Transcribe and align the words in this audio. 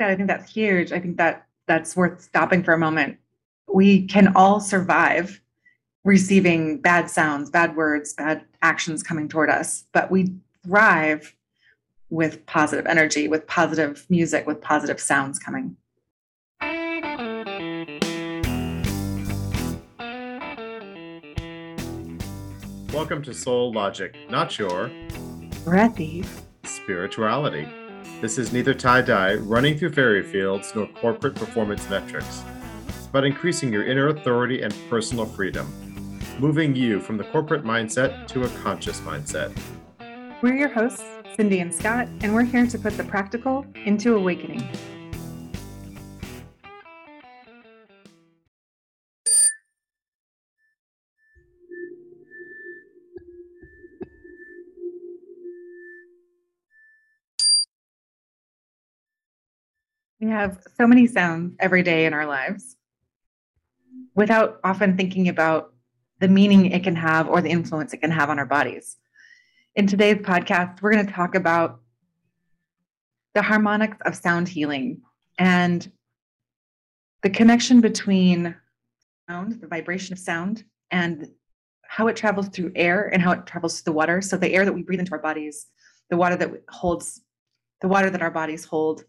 Yeah, 0.00 0.08
I 0.08 0.16
think 0.16 0.28
that's 0.28 0.52
huge. 0.52 0.92
I 0.92 0.98
think 0.98 1.16
that 1.18 1.46
that's 1.66 1.94
worth 1.96 2.20
stopping 2.22 2.62
for 2.62 2.72
a 2.74 2.78
moment. 2.78 3.18
We 3.72 4.06
can 4.06 4.32
all 4.34 4.60
survive 4.60 5.40
receiving 6.04 6.80
bad 6.80 7.08
sounds, 7.08 7.50
bad 7.50 7.76
words, 7.76 8.12
bad 8.14 8.44
actions 8.62 9.02
coming 9.02 9.28
toward 9.28 9.50
us, 9.50 9.84
but 9.92 10.10
we 10.10 10.34
thrive 10.64 11.34
with 12.10 12.44
positive 12.46 12.86
energy, 12.86 13.28
with 13.28 13.46
positive 13.46 14.04
music, 14.08 14.46
with 14.46 14.60
positive 14.60 15.00
sounds 15.00 15.38
coming. 15.38 15.76
Welcome 22.92 23.22
to 23.22 23.32
Soul 23.32 23.72
Logic, 23.72 24.14
not 24.28 24.58
your 24.58 24.90
breathy 25.64 26.24
spirituality. 26.64 27.66
This 28.22 28.38
is 28.38 28.52
neither 28.52 28.72
tie 28.72 29.02
dye, 29.02 29.34
running 29.34 29.76
through 29.76 29.94
fairy 29.94 30.22
fields, 30.22 30.72
nor 30.76 30.86
corporate 30.86 31.34
performance 31.34 31.90
metrics. 31.90 32.44
It's 32.86 33.06
about 33.08 33.24
increasing 33.24 33.72
your 33.72 33.84
inner 33.84 34.10
authority 34.10 34.62
and 34.62 34.72
personal 34.88 35.26
freedom, 35.26 35.66
moving 36.38 36.76
you 36.76 37.00
from 37.00 37.16
the 37.16 37.24
corporate 37.24 37.64
mindset 37.64 38.28
to 38.28 38.44
a 38.44 38.48
conscious 38.62 39.00
mindset. 39.00 39.50
We're 40.40 40.54
your 40.54 40.68
hosts, 40.68 41.02
Cindy 41.34 41.58
and 41.58 41.74
Scott, 41.74 42.06
and 42.20 42.32
we're 42.32 42.44
here 42.44 42.64
to 42.64 42.78
put 42.78 42.96
the 42.96 43.02
practical 43.02 43.66
into 43.74 44.14
awakening. 44.14 44.68
We 60.22 60.28
have 60.28 60.62
so 60.78 60.86
many 60.86 61.08
sounds 61.08 61.56
every 61.58 61.82
day 61.82 62.06
in 62.06 62.14
our 62.14 62.26
lives 62.26 62.76
without 64.14 64.60
often 64.62 64.96
thinking 64.96 65.28
about 65.28 65.74
the 66.20 66.28
meaning 66.28 66.66
it 66.66 66.84
can 66.84 66.94
have 66.94 67.28
or 67.28 67.42
the 67.42 67.50
influence 67.50 67.92
it 67.92 67.96
can 67.96 68.12
have 68.12 68.30
on 68.30 68.38
our 68.38 68.46
bodies. 68.46 68.98
In 69.74 69.88
today's 69.88 70.18
podcast, 70.18 70.80
we're 70.80 70.92
going 70.92 71.04
to 71.04 71.12
talk 71.12 71.34
about 71.34 71.80
the 73.34 73.42
harmonics 73.42 73.96
of 74.06 74.14
sound 74.14 74.48
healing 74.48 75.02
and 75.38 75.90
the 77.24 77.30
connection 77.30 77.80
between 77.80 78.54
sound, 79.28 79.60
the 79.60 79.66
vibration 79.66 80.12
of 80.12 80.20
sound, 80.20 80.62
and 80.92 81.32
how 81.82 82.06
it 82.06 82.14
travels 82.14 82.48
through 82.50 82.70
air 82.76 83.10
and 83.12 83.20
how 83.20 83.32
it 83.32 83.44
travels 83.44 83.80
through 83.80 83.92
the 83.92 83.96
water. 83.96 84.22
So, 84.22 84.36
the 84.36 84.52
air 84.52 84.64
that 84.64 84.72
we 84.72 84.84
breathe 84.84 85.00
into 85.00 85.12
our 85.12 85.18
bodies, 85.18 85.66
the 86.10 86.16
water 86.16 86.36
that 86.36 86.62
holds, 86.68 87.22
the 87.80 87.88
water 87.88 88.08
that 88.08 88.22
our 88.22 88.30
bodies 88.30 88.64
hold, 88.64 89.04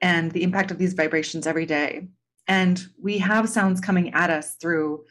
and 0.00 0.30
the 0.32 0.42
impact 0.42 0.70
of 0.70 0.78
these 0.78 0.94
vibrations 0.94 1.46
every 1.46 1.66
day. 1.66 2.08
And 2.48 2.82
we 3.00 3.18
have 3.18 3.48
sounds 3.48 3.80
coming 3.80 4.12
at 4.14 4.30
us 4.30 4.54
through 4.54 5.04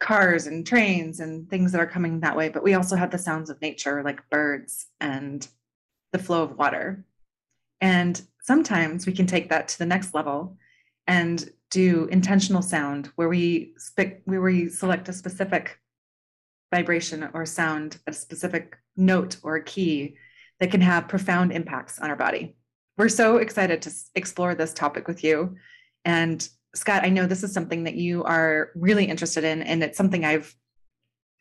cars 0.00 0.46
and 0.46 0.66
trains 0.66 1.20
and 1.20 1.48
things 1.48 1.72
that 1.72 1.80
are 1.80 1.86
coming 1.86 2.20
that 2.20 2.36
way, 2.36 2.48
but 2.48 2.62
we 2.62 2.74
also 2.74 2.96
have 2.96 3.10
the 3.10 3.18
sounds 3.18 3.50
of 3.50 3.60
nature 3.60 4.02
like 4.02 4.28
birds 4.30 4.86
and 5.00 5.46
the 6.12 6.18
flow 6.18 6.42
of 6.42 6.58
water. 6.58 7.04
And 7.80 8.20
sometimes 8.42 9.06
we 9.06 9.12
can 9.12 9.26
take 9.26 9.48
that 9.50 9.68
to 9.68 9.78
the 9.78 9.86
next 9.86 10.14
level 10.14 10.56
and 11.06 11.48
do 11.70 12.06
intentional 12.10 12.62
sound 12.62 13.10
where 13.16 13.28
we 13.28 13.74
spe- 13.78 14.20
where 14.24 14.42
we 14.42 14.68
select 14.68 15.08
a 15.08 15.12
specific 15.12 15.78
vibration 16.72 17.28
or 17.34 17.46
sound, 17.46 17.98
a 18.06 18.12
specific 18.12 18.76
note 18.96 19.36
or 19.42 19.56
a 19.56 19.64
key 19.64 20.16
that 20.60 20.70
can 20.70 20.80
have 20.80 21.08
profound 21.08 21.52
impacts 21.52 21.98
on 21.98 22.10
our 22.10 22.16
body. 22.16 22.56
We're 23.02 23.08
so 23.08 23.38
excited 23.38 23.82
to 23.82 23.92
explore 24.14 24.54
this 24.54 24.72
topic 24.72 25.08
with 25.08 25.24
you. 25.24 25.56
And 26.04 26.48
Scott, 26.72 27.02
I 27.02 27.08
know 27.08 27.26
this 27.26 27.42
is 27.42 27.52
something 27.52 27.82
that 27.82 27.96
you 27.96 28.22
are 28.22 28.70
really 28.76 29.06
interested 29.06 29.42
in, 29.42 29.60
and 29.60 29.82
it's 29.82 29.98
something 29.98 30.24
I've 30.24 30.54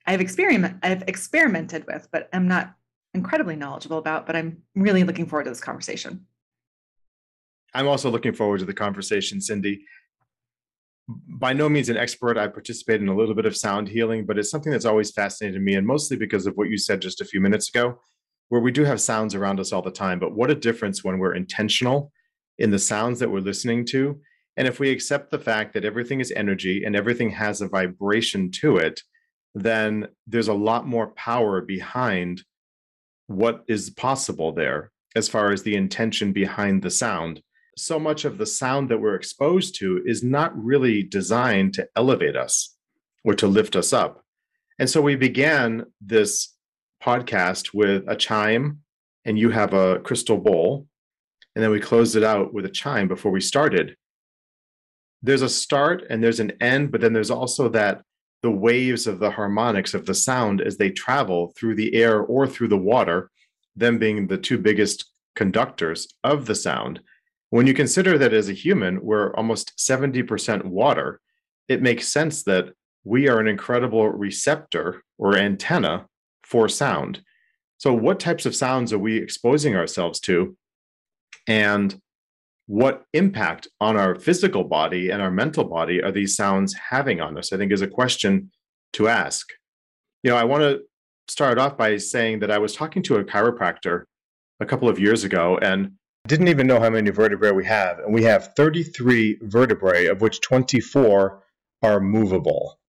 I've 0.08 0.22
experiment 0.22 0.78
I've 0.82 1.04
experimented 1.04 1.86
with, 1.86 2.08
but 2.12 2.30
I'm 2.34 2.48
not 2.48 2.74
incredibly 3.14 3.56
knowledgeable 3.56 4.00
about. 4.00 4.26
But 4.26 4.36
I'm 4.36 4.64
really 4.74 5.04
looking 5.04 5.28
forward 5.28 5.44
to 5.44 5.52
this 5.52 5.62
conversation. 5.62 6.26
I'm 7.76 7.88
also 7.88 8.10
looking 8.10 8.34
forward 8.34 8.62
to 8.62 8.66
the 8.66 8.74
conversation, 8.74 9.40
Cindy. 9.40 9.86
By 11.08 11.54
no 11.54 11.70
means 11.70 11.90
an 11.90 11.98
expert. 11.98 12.40
I 12.40 12.48
participate 12.48 13.02
in 13.02 13.08
a 13.08 13.16
little 13.16 13.36
bit 13.36 13.46
of 13.46 13.56
sound 13.56 13.88
healing, 13.88 14.26
but 14.26 14.40
it's 14.40 14.50
something 14.50 14.72
that's 14.72 14.86
always 14.86 15.12
fascinated 15.12 15.62
me, 15.62 15.76
and 15.76 15.86
mostly 15.86 16.18
because 16.18 16.48
of 16.48 16.56
what 16.56 16.70
you 16.72 16.80
said 16.80 17.04
just 17.04 17.22
a 17.22 17.26
few 17.26 17.40
minutes 17.40 17.70
ago 17.70 18.00
where 18.52 18.60
we 18.60 18.70
do 18.74 18.84
have 18.84 19.00
sounds 19.00 19.34
around 19.34 19.62
us 19.62 19.72
all 19.72 19.82
the 19.82 19.90
time, 19.90 20.20
but 20.20 20.36
what 20.36 20.52
a 20.52 20.56
difference 20.56 21.06
when 21.06 21.20
we're 21.20 21.36
intentional 21.36 22.12
in 22.58 22.70
the 22.70 22.78
sounds 22.78 23.18
that 23.18 23.32
we're 23.32 23.40
listening 23.40 23.86
to. 23.86 24.20
And 24.58 24.68
if 24.68 24.78
we 24.78 24.90
accept 24.90 25.32
the 25.32 25.40
fact 25.40 25.74
that 25.74 25.86
everything 25.86 26.20
is 26.20 26.34
energy 26.36 26.84
and 26.84 26.94
everything 26.94 27.30
has 27.30 27.62
a 27.62 27.70
vibration 27.70 28.52
to 28.60 28.76
it, 28.76 29.00
then 29.56 30.10
there's 30.28 30.50
a 30.50 30.54
lot 30.54 30.86
more 30.86 31.12
power 31.12 31.62
behind 31.62 32.44
what 33.28 33.64
is 33.70 33.90
possible 33.90 34.52
there 34.52 34.92
as 35.16 35.30
far 35.30 35.54
as 35.54 35.64
the 35.64 35.78
intention 35.78 36.34
behind 36.34 36.82
the 36.82 36.92
sound. 36.92 37.42
So 37.78 37.98
much 37.98 38.26
of 38.26 38.38
the 38.38 38.46
sound 38.46 38.90
that 38.90 39.00
we're 39.00 39.16
exposed 39.16 39.80
to 39.80 40.02
is 40.06 40.24
not 40.24 40.62
really 40.62 41.04
designed 41.04 41.74
to 41.76 41.88
elevate 41.96 42.36
us 42.36 42.76
or 43.24 43.34
to 43.36 43.48
lift 43.48 43.78
us 43.78 43.94
up. 43.94 44.26
And 44.78 44.90
so 44.90 45.02
we 45.02 45.16
began 45.16 45.86
this 46.02 46.54
podcast 47.04 47.74
with 47.74 48.04
a 48.08 48.16
chime 48.16 48.80
and 49.26 49.38
you 49.38 49.50
have 49.50 49.74
a 49.74 50.00
crystal 50.00 50.38
bowl. 50.38 50.88
And 51.56 51.64
then 51.64 51.72
we 51.72 51.80
closed 51.80 52.16
it 52.16 52.24
out 52.24 52.54
with 52.54 52.66
a 52.66 52.70
chime 52.70 53.08
before 53.08 53.32
we 53.32 53.42
started. 53.42 53.96
There's 55.22 55.42
a 55.42 55.50
start 55.50 56.04
and 56.10 56.24
there's 56.24 56.40
an 56.40 56.54
end, 56.62 56.92
but 56.92 57.02
then 57.02 57.14
there's 57.14 57.32
also 57.32 57.70
that 57.70 58.02
the 58.42 58.52
waves 58.52 59.06
of 59.06 59.20
the 59.20 59.32
harmonics 59.32 59.94
of 59.94 60.06
the 60.06 60.16
sound 60.16 60.62
as 60.62 60.78
they 60.78 60.90
travel 60.90 61.54
through 61.56 61.76
the 61.76 61.94
air 61.94 62.22
or 62.22 62.48
through 62.48 62.70
the 62.70 62.78
water, 62.78 63.30
them 63.76 64.00
being 64.00 64.28
the 64.28 64.38
two 64.38 64.58
biggest 64.58 65.12
conductors 65.36 66.08
of 66.24 66.46
the 66.46 66.56
sound. 66.56 67.02
When 67.50 67.68
you 67.68 67.74
consider 67.74 68.18
that 68.18 68.34
as 68.34 68.50
a 68.50 68.54
human, 68.54 69.04
we're 69.04 69.34
almost 69.36 69.78
70% 69.78 70.66
water, 70.66 71.20
it 71.68 71.82
makes 71.82 72.08
sense 72.08 72.44
that 72.44 72.74
we 73.04 73.28
are 73.28 73.40
an 73.40 73.48
incredible 73.48 74.10
receptor 74.10 75.04
or 75.18 75.38
antenna 75.38 76.08
for 76.52 76.68
sound. 76.68 77.22
So, 77.78 77.94
what 77.94 78.20
types 78.20 78.46
of 78.46 78.56
sounds 78.56 78.92
are 78.92 79.00
we 79.00 79.18
exposing 79.18 79.76
ourselves 79.76 80.20
to? 80.22 80.56
And 81.48 82.00
what 82.68 83.06
impact 83.14 83.68
on 83.80 83.98
our 83.98 84.16
physical 84.16 84.66
body 84.66 85.10
and 85.10 85.22
our 85.22 85.32
mental 85.32 85.64
body 85.64 86.04
are 86.04 86.12
these 86.12 86.36
sounds 86.36 86.76
having 86.76 87.22
on 87.22 87.38
us? 87.38 87.52
I 87.52 87.58
think 87.58 87.72
is 87.72 87.82
a 87.82 87.88
question 87.88 88.52
to 88.94 89.08
ask. 89.08 89.48
You 90.24 90.32
know, 90.32 90.38
I 90.38 90.44
want 90.44 90.62
to 90.62 90.82
start 91.28 91.58
off 91.58 91.78
by 91.78 91.98
saying 91.98 92.40
that 92.40 92.52
I 92.52 92.60
was 92.60 92.76
talking 92.76 93.02
to 93.04 93.16
a 93.16 93.24
chiropractor 93.24 94.04
a 94.60 94.66
couple 94.66 94.90
of 94.90 95.00
years 95.00 95.24
ago 95.24 95.58
and 95.62 95.94
didn't 96.28 96.50
even 96.50 96.68
know 96.68 96.80
how 96.80 96.90
many 96.90 97.10
vertebrae 97.10 97.52
we 97.52 97.66
have. 97.66 98.00
And 98.00 98.14
we 98.14 98.24
have 98.24 98.54
33 98.56 99.40
vertebrae, 99.42 100.06
of 100.06 100.22
which 100.22 100.42
24 100.42 101.42
are 101.82 102.00
movable. 102.00 102.80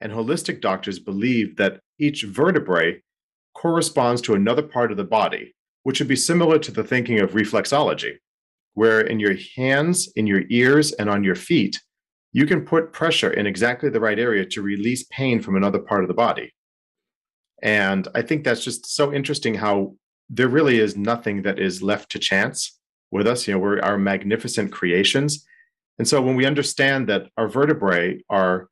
And 0.00 0.12
holistic 0.12 0.60
doctors 0.60 0.98
believe 0.98 1.56
that 1.56 1.80
each 1.98 2.22
vertebrae 2.22 3.02
corresponds 3.54 4.22
to 4.22 4.34
another 4.34 4.62
part 4.62 4.90
of 4.90 4.96
the 4.96 5.04
body, 5.04 5.54
which 5.82 5.98
would 5.98 6.08
be 6.08 6.16
similar 6.16 6.58
to 6.58 6.70
the 6.70 6.84
thinking 6.84 7.20
of 7.20 7.32
reflexology, 7.32 8.16
where 8.74 9.00
in 9.00 9.18
your 9.18 9.34
hands, 9.56 10.10
in 10.16 10.26
your 10.26 10.42
ears, 10.50 10.92
and 10.92 11.08
on 11.08 11.24
your 11.24 11.34
feet, 11.34 11.80
you 12.32 12.46
can 12.46 12.64
put 12.64 12.92
pressure 12.92 13.32
in 13.32 13.46
exactly 13.46 13.88
the 13.88 14.00
right 14.00 14.18
area 14.18 14.44
to 14.44 14.62
release 14.62 15.04
pain 15.10 15.40
from 15.40 15.56
another 15.56 15.78
part 15.78 16.04
of 16.04 16.08
the 16.08 16.14
body. 16.14 16.52
And 17.62 18.06
I 18.14 18.22
think 18.22 18.44
that's 18.44 18.62
just 18.62 18.86
so 18.86 19.12
interesting 19.12 19.54
how 19.54 19.94
there 20.30 20.48
really 20.48 20.78
is 20.78 20.96
nothing 20.96 21.42
that 21.42 21.58
is 21.58 21.82
left 21.82 22.10
to 22.12 22.18
chance 22.18 22.78
with 23.10 23.26
us. 23.26 23.48
You 23.48 23.54
know, 23.54 23.60
we're 23.60 23.80
our 23.80 23.98
magnificent 23.98 24.70
creations. 24.70 25.44
And 25.98 26.06
so 26.06 26.20
when 26.22 26.36
we 26.36 26.46
understand 26.46 27.08
that 27.08 27.28
our 27.36 27.48
vertebrae 27.48 28.20
are 28.28 28.68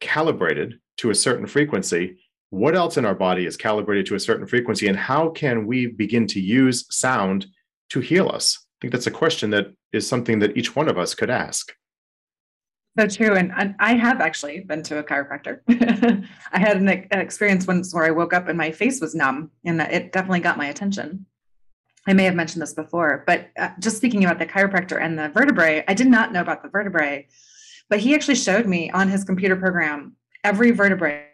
calibrated 0.00 0.74
to 0.98 1.10
a 1.10 1.14
certain 1.14 1.46
frequency, 1.46 2.18
what 2.50 2.76
else 2.76 2.96
in 2.96 3.04
our 3.04 3.14
body 3.14 3.46
is 3.46 3.56
calibrated 3.56 4.06
to 4.06 4.14
a 4.14 4.20
certain 4.20 4.46
frequency 4.46 4.86
and 4.86 4.96
how 4.96 5.30
can 5.30 5.66
we 5.66 5.86
begin 5.86 6.26
to 6.28 6.40
use 6.40 6.86
sound 6.90 7.46
to 7.90 8.00
heal 8.00 8.28
us? 8.28 8.58
I 8.60 8.76
think 8.80 8.92
that's 8.92 9.06
a 9.06 9.12
question 9.12 9.50
that 9.50 9.68
is 9.92 10.08
something 10.08 10.38
that 10.40 10.56
each 10.56 10.76
one 10.76 10.88
of 10.88 10.98
us 10.98 11.14
could 11.14 11.30
ask. 11.30 11.72
So 12.98 13.06
true 13.06 13.34
and 13.34 13.52
i 13.78 13.94
have 13.94 14.22
actually 14.22 14.60
been 14.60 14.82
to 14.84 14.98
a 14.98 15.04
chiropractor. 15.04 15.60
I 16.52 16.58
had 16.58 16.78
an, 16.78 16.88
experience 17.10 17.66
once 17.66 17.94
where 17.94 18.04
i 18.04 18.10
woke 18.10 18.32
up 18.32 18.48
and 18.48 18.56
my 18.56 18.70
face 18.70 19.00
was 19.00 19.14
numb 19.14 19.50
and 19.64 19.80
it 19.80 20.12
definitely 20.12 20.40
got 20.40 20.56
my 20.56 20.66
attention. 20.66 21.26
I 22.08 22.12
may 22.12 22.24
have 22.24 22.34
mentioned 22.34 22.62
this 22.62 22.72
before 22.72 23.24
but 23.26 23.48
uh, 23.58 23.70
just 23.80 23.96
speaking 23.98 24.24
about 24.24 24.38
the 24.38 24.46
chiropractor 24.46 25.00
and 25.00 25.18
the 25.18 25.28
vertebrae 25.28 25.84
i 25.88 25.94
did 25.94 26.06
not 26.06 26.32
know 26.32 26.40
about 26.40 26.62
the 26.62 26.68
vertebrae 26.68 27.26
but 27.90 27.98
he 27.98 28.14
actually 28.14 28.36
showed 28.36 28.66
me 28.66 28.90
on 28.90 29.08
his 29.08 29.24
computer 29.24 29.56
program 29.56 30.16
every 30.42 30.70
vertebrae 30.70 31.25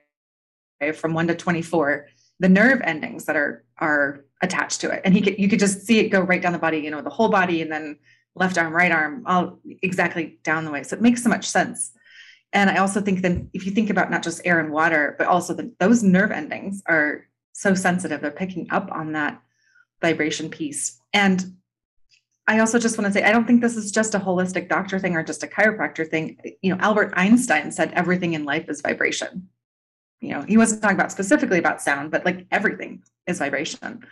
from 0.91 1.15
1 1.15 1.29
to 1.29 1.35
24 1.35 2.09
the 2.41 2.49
nerve 2.49 2.81
endings 2.83 3.27
that 3.27 3.37
are 3.37 3.65
are 3.79 4.25
attached 4.43 4.81
to 4.81 4.91
it 4.91 5.03
and 5.05 5.15
he 5.15 5.21
could 5.21 5.39
you 5.39 5.49
could 5.49 5.61
just 5.61 5.83
see 5.83 6.01
it 6.01 6.09
go 6.09 6.21
right 6.21 6.43
down 6.43 6.53
the 6.53 6.59
body 6.59 6.79
you 6.79 6.91
know 6.91 7.01
the 7.01 7.11
whole 7.11 7.29
body 7.29 7.63
and 7.63 7.71
then 7.71 7.97
left 8.35 8.59
arm, 8.59 8.73
right 8.73 8.93
arm, 8.93 9.25
all 9.27 9.59
exactly 9.83 10.39
down 10.43 10.65
the 10.65 10.71
way. 10.71 10.83
So 10.83 10.97
it 10.97 11.03
makes 11.03 11.23
so 11.23 11.29
much 11.29 11.49
sense. 11.49 11.93
And 12.53 12.69
I 12.69 12.77
also 12.77 13.01
think 13.01 13.23
then 13.23 13.51
if 13.53 13.65
you 13.65 13.73
think 13.73 13.91
about 13.91 14.11
not 14.11 14.23
just 14.23 14.43
air 14.45 14.61
and 14.61 14.73
water, 14.73 15.15
but 15.19 15.27
also 15.27 15.55
the, 15.55 15.73
those 15.79 16.03
nerve 16.03 16.31
endings 16.31 16.83
are 16.87 17.27
so 17.53 17.75
sensitive. 17.75 18.21
They're 18.21 18.31
picking 18.31 18.69
up 18.71 18.91
on 18.91 19.13
that 19.13 19.41
vibration 20.01 20.51
piece. 20.51 20.99
And 21.13 21.57
I 22.47 22.59
also 22.59 22.79
just 22.79 22.99
want 22.99 23.07
to 23.07 23.13
say, 23.13 23.25
I 23.25 23.33
don't 23.33 23.47
think 23.47 23.61
this 23.61 23.77
is 23.77 23.93
just 23.93 24.15
a 24.15 24.19
holistic 24.19 24.69
doctor 24.69 24.99
thing 24.99 25.15
or 25.15 25.23
just 25.23 25.45
a 25.45 25.47
chiropractor 25.47 26.09
thing. 26.09 26.39
You 26.61 26.75
know, 26.75 26.81
Albert 26.81 27.13
Einstein 27.17 27.71
said 27.71 27.93
everything 27.93 28.35
in 28.35 28.45
life 28.45 28.69
is 28.69 28.81
vibration. 28.81 29.49
You 30.23 30.31
know, 30.31 30.43
he 30.43 30.57
wasn't 30.57 30.83
talking 30.83 30.97
about 30.97 31.13
specifically 31.13 31.59
about 31.59 31.83
sound, 31.83 32.11
but 32.11 32.25
like 32.25 32.47
everything 32.51 33.03
is 33.27 33.39
vibration. 33.39 34.05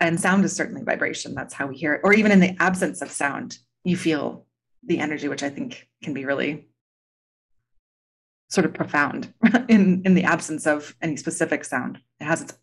And 0.00 0.20
sound 0.20 0.44
is 0.44 0.54
certainly 0.54 0.82
vibration. 0.82 1.34
That's 1.34 1.54
how 1.54 1.66
we 1.66 1.76
hear 1.76 1.94
it. 1.94 2.02
Or 2.04 2.12
even 2.12 2.30
in 2.30 2.40
the 2.40 2.54
absence 2.60 3.00
of 3.00 3.10
sound, 3.10 3.58
you 3.82 3.96
feel 3.96 4.46
the 4.86 4.98
energy, 4.98 5.28
which 5.28 5.42
I 5.42 5.48
think 5.48 5.88
can 6.02 6.12
be 6.12 6.26
really 6.26 6.68
sort 8.50 8.66
of 8.66 8.74
profound 8.74 9.32
in 9.68 10.02
in 10.04 10.14
the 10.14 10.24
absence 10.24 10.66
of 10.66 10.94
any 11.00 11.16
specific 11.16 11.64
sound. 11.64 11.98
It 12.20 12.24
has 12.24 12.42
its 12.42 12.54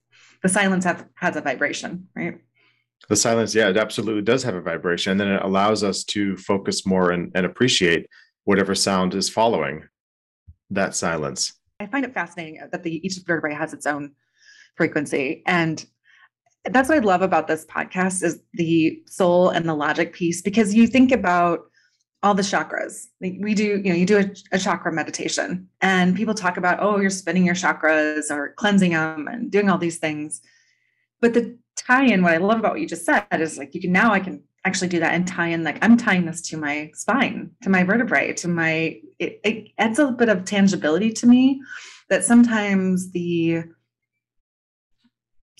the 0.43 0.49
silence 0.49 0.85
has, 0.85 1.03
has 1.15 1.35
a 1.35 1.41
vibration, 1.41 2.07
right? 2.15 2.39
The 3.09 3.15
silence, 3.15 3.53
yeah, 3.55 3.69
it 3.69 3.77
absolutely 3.77 4.21
does 4.21 4.43
have 4.43 4.55
a 4.55 4.61
vibration. 4.61 5.11
And 5.11 5.19
then 5.19 5.27
it 5.27 5.43
allows 5.43 5.83
us 5.83 6.03
to 6.05 6.37
focus 6.37 6.85
more 6.85 7.11
and, 7.11 7.31
and 7.35 7.45
appreciate 7.45 8.07
whatever 8.43 8.75
sound 8.75 9.13
is 9.13 9.29
following 9.29 9.83
that 10.69 10.95
silence. 10.95 11.53
I 11.81 11.87
find 11.87 12.05
it 12.05 12.13
fascinating 12.13 12.61
that 12.71 12.83
the 12.83 13.05
each 13.05 13.17
vertebrae 13.25 13.53
has 13.53 13.73
its 13.73 13.85
own 13.85 14.11
frequency. 14.75 15.41
And 15.47 15.83
that's 16.65 16.89
what 16.89 16.99
I 16.99 17.01
love 17.01 17.23
about 17.23 17.47
this 17.47 17.65
podcast 17.65 18.23
is 18.23 18.39
the 18.53 19.01
soul 19.07 19.49
and 19.49 19.67
the 19.67 19.73
logic 19.73 20.13
piece 20.13 20.41
because 20.41 20.75
you 20.75 20.85
think 20.85 21.11
about 21.11 21.61
all 22.23 22.35
the 22.35 22.43
chakras. 22.43 23.07
We 23.19 23.55
do, 23.55 23.81
you 23.83 23.91
know, 23.91 23.95
you 23.95 24.05
do 24.05 24.19
a, 24.19 24.31
a, 24.51 24.59
chakra 24.59 24.93
meditation 24.93 25.67
and 25.81 26.15
people 26.15 26.35
talk 26.35 26.57
about, 26.57 26.77
oh, 26.79 26.99
you're 26.99 27.09
spinning 27.09 27.45
your 27.47 27.55
chakras 27.55 28.29
or 28.29 28.53
cleansing 28.57 28.91
them 28.91 29.27
and 29.27 29.49
doing 29.49 29.71
all 29.71 29.79
these 29.79 29.97
things. 29.97 30.39
But 31.19 31.33
the 31.33 31.57
tie 31.75 32.05
in, 32.05 32.21
what 32.21 32.33
I 32.33 32.37
love 32.37 32.59
about 32.59 32.73
what 32.73 32.81
you 32.81 32.87
just 32.87 33.05
said 33.05 33.25
is 33.31 33.57
like, 33.57 33.73
you 33.73 33.81
can 33.81 33.91
now 33.91 34.13
I 34.13 34.19
can 34.19 34.43
actually 34.65 34.89
do 34.89 34.99
that 34.99 35.13
and 35.13 35.27
tie 35.27 35.47
in, 35.47 35.63
like, 35.63 35.77
I'm 35.83 35.97
tying 35.97 36.25
this 36.25 36.41
to 36.49 36.57
my 36.57 36.91
spine, 36.93 37.51
to 37.63 37.69
my 37.69 37.83
vertebrae, 37.83 38.33
to 38.33 38.47
my, 38.47 38.99
it, 39.19 39.39
it 39.43 39.67
adds 39.77 39.99
a 39.99 40.11
bit 40.11 40.29
of 40.29 40.45
tangibility 40.45 41.11
to 41.13 41.27
me 41.27 41.61
that 42.09 42.23
sometimes 42.23 43.11
the, 43.11 43.63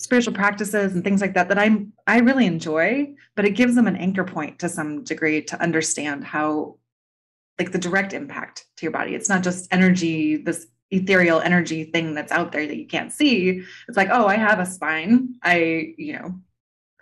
spiritual 0.02 0.34
practices 0.34 0.94
and 0.94 1.04
things 1.04 1.20
like 1.20 1.34
that 1.34 1.48
that 1.48 1.58
I'm 1.60 1.92
I 2.08 2.18
really 2.18 2.44
enjoy, 2.44 3.14
but 3.36 3.44
it 3.44 3.50
gives 3.50 3.76
them 3.76 3.86
an 3.86 3.96
anchor 3.96 4.24
point 4.24 4.58
to 4.58 4.68
some 4.68 5.04
degree 5.04 5.42
to 5.42 5.62
understand 5.62 6.24
how 6.24 6.78
like 7.58 7.70
the 7.70 7.78
direct 7.78 8.12
impact 8.12 8.66
to 8.76 8.82
your 8.82 8.92
body. 8.92 9.14
It's 9.14 9.28
not 9.28 9.44
just 9.44 9.72
energy, 9.72 10.36
this 10.36 10.66
ethereal 10.90 11.40
energy 11.40 11.84
thing 11.84 12.14
that's 12.14 12.32
out 12.32 12.50
there 12.50 12.66
that 12.66 12.76
you 12.76 12.86
can't 12.86 13.12
see. 13.12 13.62
It's 13.88 13.96
like, 13.96 14.08
oh, 14.10 14.26
I 14.26 14.36
have 14.36 14.58
a 14.58 14.66
spine. 14.66 15.36
I, 15.42 15.94
you 15.96 16.14
know, 16.14 16.34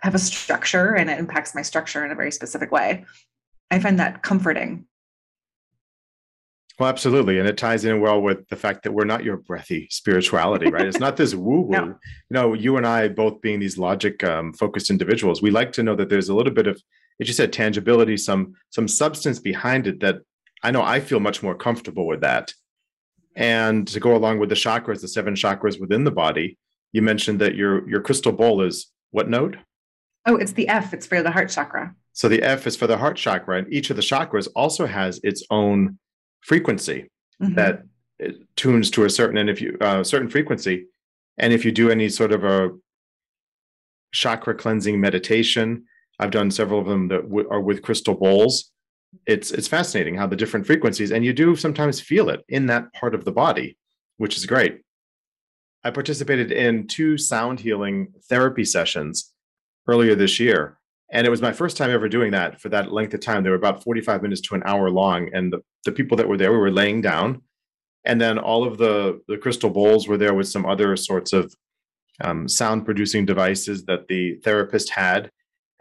have 0.01 0.15
a 0.15 0.19
structure 0.19 0.95
and 0.95 1.09
it 1.09 1.19
impacts 1.19 1.53
my 1.53 1.61
structure 1.61 2.03
in 2.05 2.11
a 2.11 2.15
very 2.15 2.31
specific 2.31 2.71
way. 2.71 3.05
I 3.69 3.79
find 3.79 3.99
that 3.99 4.23
comforting 4.23 4.85
well, 6.81 6.89
absolutely. 6.89 7.37
And 7.37 7.47
it 7.47 7.57
ties 7.57 7.85
in 7.85 8.01
well 8.01 8.19
with 8.19 8.47
the 8.47 8.55
fact 8.55 8.81
that 8.81 8.91
we're 8.91 9.05
not 9.05 9.23
your 9.23 9.37
breathy 9.37 9.87
spirituality, 9.91 10.71
right? 10.71 10.87
it's 10.87 10.99
not 10.99 11.15
this 11.15 11.35
woo 11.35 11.61
woo. 11.61 11.69
No. 11.69 11.85
You 11.85 11.95
know, 12.31 12.53
you 12.55 12.75
and 12.77 12.87
I 12.87 13.07
both 13.07 13.39
being 13.39 13.59
these 13.59 13.77
logic 13.77 14.23
um, 14.23 14.51
focused 14.53 14.89
individuals, 14.89 15.43
we 15.43 15.51
like 15.51 15.71
to 15.73 15.83
know 15.83 15.95
that 15.95 16.09
there's 16.09 16.29
a 16.29 16.33
little 16.33 16.51
bit 16.51 16.65
of, 16.65 16.81
as 17.19 17.27
you 17.27 17.35
said, 17.35 17.53
tangibility, 17.53 18.17
some 18.17 18.55
some 18.71 18.87
substance 18.87 19.37
behind 19.37 19.85
it 19.85 19.99
that 19.99 20.21
I 20.63 20.71
know 20.71 20.81
I 20.81 21.01
feel 21.01 21.19
much 21.19 21.43
more 21.43 21.53
comfortable 21.53 22.07
with 22.07 22.21
that. 22.21 22.51
And 23.35 23.87
to 23.89 23.99
go 23.99 24.15
along 24.15 24.39
with 24.39 24.49
the 24.49 24.55
chakras, 24.55 25.01
the 25.01 25.07
seven 25.07 25.35
chakras 25.35 25.79
within 25.79 26.03
the 26.03 26.09
body, 26.09 26.57
you 26.93 27.03
mentioned 27.03 27.39
that 27.41 27.53
your 27.53 27.87
your 27.87 28.01
crystal 28.01 28.31
bowl 28.31 28.63
is 28.63 28.87
what 29.11 29.29
node? 29.29 29.59
Oh, 30.25 30.35
it's 30.35 30.53
the 30.53 30.67
F. 30.67 30.93
It's 30.93 31.05
for 31.05 31.21
the 31.23 31.31
heart 31.31 31.49
chakra. 31.49 31.95
So 32.13 32.29
the 32.29 32.43
F 32.43 32.67
is 32.67 32.75
for 32.75 32.87
the 32.87 32.97
heart 32.97 33.17
chakra, 33.17 33.57
and 33.57 33.73
each 33.73 33.89
of 33.89 33.95
the 33.95 34.01
chakras 34.01 34.47
also 34.55 34.85
has 34.85 35.19
its 35.23 35.43
own 35.49 35.97
frequency 36.41 37.09
mm-hmm. 37.41 37.55
that 37.55 37.83
tunes 38.55 38.91
to 38.91 39.05
a 39.05 39.09
certain 39.09 39.37
and 39.37 39.49
if 39.49 39.61
you 39.61 39.77
uh, 39.81 40.03
certain 40.03 40.29
frequency 40.29 40.87
and 41.37 41.53
if 41.53 41.65
you 41.65 41.71
do 41.71 41.89
any 41.89 42.09
sort 42.09 42.31
of 42.31 42.43
a 42.43 42.69
chakra 44.11 44.53
cleansing 44.53 44.99
meditation 44.99 45.83
i've 46.19 46.31
done 46.31 46.51
several 46.51 46.79
of 46.79 46.85
them 46.85 47.07
that 47.07 47.23
w- 47.23 47.47
are 47.49 47.61
with 47.61 47.81
crystal 47.81 48.13
bowls 48.13 48.71
it's 49.25 49.51
it's 49.51 49.67
fascinating 49.67 50.15
how 50.15 50.27
the 50.27 50.35
different 50.35 50.65
frequencies 50.65 51.11
and 51.11 51.25
you 51.25 51.33
do 51.33 51.55
sometimes 51.55 51.99
feel 51.99 52.29
it 52.29 52.43
in 52.49 52.67
that 52.67 52.91
part 52.93 53.15
of 53.15 53.25
the 53.25 53.31
body 53.31 53.77
which 54.17 54.37
is 54.37 54.45
great 54.45 54.81
i 55.83 55.89
participated 55.89 56.51
in 56.51 56.85
two 56.87 57.17
sound 57.17 57.59
healing 57.59 58.13
therapy 58.29 58.65
sessions 58.65 59.33
earlier 59.87 60.15
this 60.15 60.39
year 60.39 60.77
and 61.11 61.27
it 61.27 61.29
was 61.29 61.41
my 61.41 61.51
first 61.51 61.75
time 61.75 61.91
ever 61.91 62.07
doing 62.07 62.31
that 62.31 62.61
for 62.61 62.69
that 62.69 62.93
length 62.93 63.13
of 63.13 63.19
time. 63.19 63.43
They 63.43 63.49
were 63.49 63.55
about 63.57 63.83
45 63.83 64.21
minutes 64.21 64.41
to 64.41 64.55
an 64.55 64.63
hour 64.65 64.89
long. 64.89 65.29
And 65.33 65.51
the, 65.51 65.59
the 65.83 65.91
people 65.91 66.15
that 66.17 66.27
were 66.27 66.37
there, 66.37 66.53
we 66.53 66.57
were 66.57 66.71
laying 66.71 67.01
down. 67.01 67.41
And 68.05 68.19
then 68.19 68.39
all 68.39 68.63
of 68.63 68.77
the, 68.77 69.21
the 69.27 69.37
crystal 69.37 69.69
bowls 69.69 70.07
were 70.07 70.17
there 70.17 70.33
with 70.33 70.47
some 70.47 70.65
other 70.65 70.95
sorts 70.95 71.33
of 71.33 71.53
um, 72.21 72.47
sound 72.47 72.85
producing 72.85 73.25
devices 73.25 73.83
that 73.85 74.07
the 74.07 74.35
therapist 74.35 74.89
had. 74.89 75.29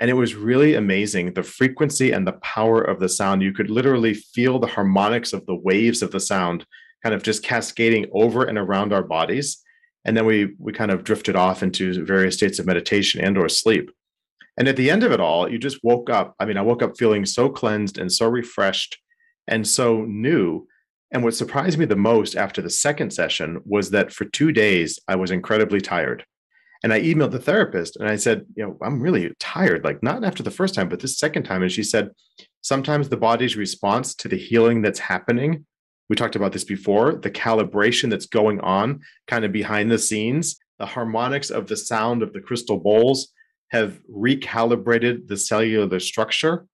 And 0.01 0.11
it 0.11 0.15
was 0.15 0.35
really 0.35 0.75
amazing 0.75 1.35
the 1.35 1.43
frequency 1.45 2.11
and 2.11 2.27
the 2.27 2.33
power 2.33 2.81
of 2.81 2.99
the 2.99 3.09
sound. 3.09 3.43
You 3.43 3.53
could 3.53 3.71
literally 3.71 4.15
feel 4.15 4.59
the 4.59 4.67
harmonics 4.67 5.33
of 5.33 5.47
the 5.47 5.55
waves 5.55 6.03
of 6.03 6.11
the 6.11 6.21
sound 6.21 6.67
kind 7.05 7.15
of 7.15 7.23
just 7.23 7.45
cascading 7.45 8.07
over 8.13 8.45
and 8.45 8.59
around 8.59 8.93
our 8.93 9.03
bodies. 9.03 9.63
And 10.05 10.17
then 10.17 10.25
we 10.25 10.55
we 10.59 10.73
kind 10.73 10.91
of 10.91 11.05
drifted 11.05 11.37
off 11.37 11.63
into 11.63 12.05
various 12.05 12.37
states 12.37 12.59
of 12.59 12.67
meditation 12.67 13.21
and 13.21 13.37
or 13.37 13.49
sleep. 13.49 13.91
And 14.57 14.69
at 14.69 14.77
the 14.77 14.91
end 14.91 15.05
of 15.05 15.13
it 15.13 15.21
all, 15.21 15.51
you 15.51 15.59
just 15.59 15.83
woke 15.83 16.11
up. 16.11 16.35
I 16.39 16.45
mean, 16.45 16.57
I 16.57 16.63
woke 16.63 16.83
up 16.83 16.99
feeling 16.99 17.25
so 17.25 17.49
cleansed 17.49 17.99
and 17.99 18.13
so 18.13 18.29
refreshed 18.29 18.99
and 19.47 19.67
so 19.67 20.05
new. 20.05 20.67
And 21.13 21.25
what 21.25 21.35
surprised 21.35 21.79
me 21.79 21.87
the 21.87 21.97
most 21.97 22.37
after 22.37 22.63
the 22.63 22.71
second 22.71 23.13
session 23.13 23.61
was 23.65 23.91
that 23.91 24.13
for 24.13 24.25
two 24.27 24.53
days, 24.53 24.99
I 25.09 25.17
was 25.17 25.31
incredibly 25.31 25.81
tired. 25.81 26.25
And 26.83 26.93
I 26.93 27.01
emailed 27.01 27.33
the 27.33 27.39
therapist 27.39 27.97
and 27.97 28.09
I 28.09 28.17
said, 28.17 28.47
you 28.55 28.65
know, 28.65 28.79
I'm 28.83 29.01
really 29.01 29.33
tired, 29.39 29.85
like 29.85 30.03
not 30.03 30.25
after 30.25 30.43
the 30.43 30.51
first 30.51 30.75
time, 30.75 30.89
but 30.89 31.01
this 31.01 31.19
second 31.19 31.43
time. 31.43 31.63
And 31.63 31.71
she 31.71 31.83
said, 31.83 32.11
sometimes 32.63 33.09
the 33.09 33.17
body's 33.17 33.57
response 33.57 34.15
to 34.17 34.29
the 34.29 34.39
healing 34.39 34.81
that's 34.81 34.99
happening, 34.99 35.67
we 36.11 36.17
talked 36.17 36.35
about 36.35 36.53
this 36.53 36.65
before, 36.65 37.15
the 37.15 37.31
calibration 37.31 38.11
that's 38.11 38.27
going 38.27 38.61
on 38.61 39.01
kind 39.29 39.45
of 39.45 39.53
behind 39.53 39.91
the 39.91 39.99
scenes, 39.99 40.59
the 40.81 40.85
harmonics 40.85 41.51
of 41.51 41.69
the 41.69 41.77
sound 41.77 42.25
of 42.25 42.33
the 42.33 42.41
crystal 42.41 42.79
bowls 42.79 43.29
have 43.69 44.01
recalibrated 44.13 45.29
the 45.29 45.37
cellular 45.37 46.01
structure. 46.01 46.67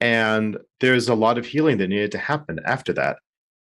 And 0.00 0.56
there's 0.80 1.10
a 1.10 1.14
lot 1.14 1.36
of 1.36 1.44
healing 1.44 1.76
that 1.78 1.88
needed 1.88 2.12
to 2.12 2.18
happen 2.18 2.58
after 2.64 2.94
that. 2.94 3.18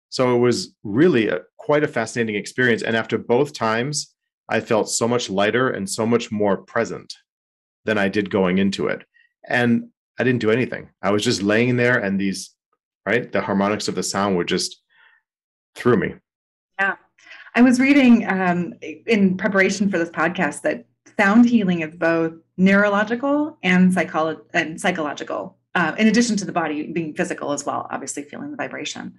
So 0.09 0.33
it 0.33 0.39
was 0.39 0.73
really 0.83 1.27
a, 1.27 1.41
quite 1.57 1.83
a 1.83 1.89
fascinating 1.89 2.35
experience. 2.35 2.81
And 2.81 2.95
after 2.95 3.17
both 3.17 3.51
times, 3.51 4.15
I 4.47 4.61
felt 4.61 4.89
so 4.89 5.09
much 5.09 5.29
lighter 5.29 5.69
and 5.71 5.89
so 5.89 6.05
much 6.05 6.31
more 6.31 6.55
present 6.55 7.13
than 7.83 7.97
I 7.97 8.07
did 8.07 8.29
going 8.29 8.59
into 8.59 8.87
it. 8.87 9.03
And 9.45 9.89
I 10.17 10.23
didn't 10.23 10.39
do 10.39 10.51
anything. 10.51 10.89
I 11.01 11.11
was 11.11 11.25
just 11.25 11.41
laying 11.41 11.75
there, 11.75 11.97
and 11.97 12.17
these, 12.17 12.51
right, 13.05 13.29
the 13.29 13.41
harmonics 13.41 13.89
of 13.89 13.95
the 13.95 14.03
sound 14.03 14.37
were 14.37 14.45
just 14.45 14.81
through 15.75 15.97
me. 15.97 16.15
Yeah. 16.79 16.95
I 17.53 17.61
was 17.61 17.79
reading 17.79 18.27
um, 18.27 18.73
in 18.81 19.37
preparation 19.37 19.89
for 19.89 19.97
this 19.97 20.09
podcast 20.09 20.61
that 20.61 20.85
sound 21.17 21.47
healing 21.47 21.81
is 21.81 21.95
both 21.95 22.33
neurological 22.57 23.57
and 23.63 23.91
psycholo- 23.91 24.41
and 24.53 24.79
psychological 24.79 25.57
uh, 25.75 25.93
in 25.97 26.07
addition 26.07 26.37
to 26.37 26.45
the 26.45 26.51
body 26.51 26.87
being 26.87 27.13
physical 27.13 27.51
as 27.51 27.65
well 27.65 27.87
obviously 27.89 28.23
feeling 28.23 28.51
the 28.51 28.57
vibration 28.57 29.13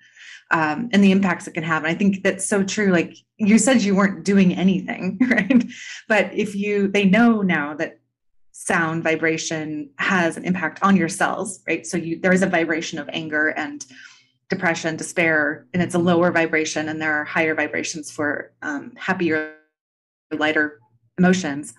um, 0.51 0.89
and 0.93 1.05
the 1.05 1.13
impacts 1.13 1.47
it 1.47 1.53
can 1.53 1.63
have 1.63 1.85
and 1.85 1.93
i 1.93 1.95
think 1.95 2.23
that's 2.23 2.47
so 2.47 2.63
true 2.63 2.91
like 2.91 3.15
you 3.37 3.59
said 3.59 3.83
you 3.83 3.95
weren't 3.95 4.25
doing 4.25 4.55
anything 4.55 5.19
right 5.31 5.65
but 6.09 6.33
if 6.33 6.55
you 6.55 6.89
they 6.89 7.05
know 7.05 7.43
now 7.43 7.75
that 7.75 8.01
sound 8.53 9.03
vibration 9.03 9.91
has 9.99 10.39
an 10.39 10.45
impact 10.45 10.79
on 10.83 10.97
your 10.97 11.11
cells 11.11 11.63
right 11.67 11.87
so 11.87 11.97
you 11.97 12.19
there 12.19 12.33
is 12.33 12.43
a 12.43 12.47
vibration 12.47 12.99
of 12.99 13.09
anger 13.13 13.49
and 13.49 13.85
depression 14.49 14.97
despair 14.97 15.67
and 15.75 15.83
it's 15.83 15.95
a 15.95 15.99
lower 15.99 16.31
vibration 16.31 16.89
and 16.89 17.01
there 17.01 17.15
are 17.15 17.25
higher 17.25 17.55
vibrations 17.55 18.11
for 18.11 18.53
um, 18.63 18.93
happier 18.97 19.55
lighter 20.33 20.81
emotions. 21.19 21.75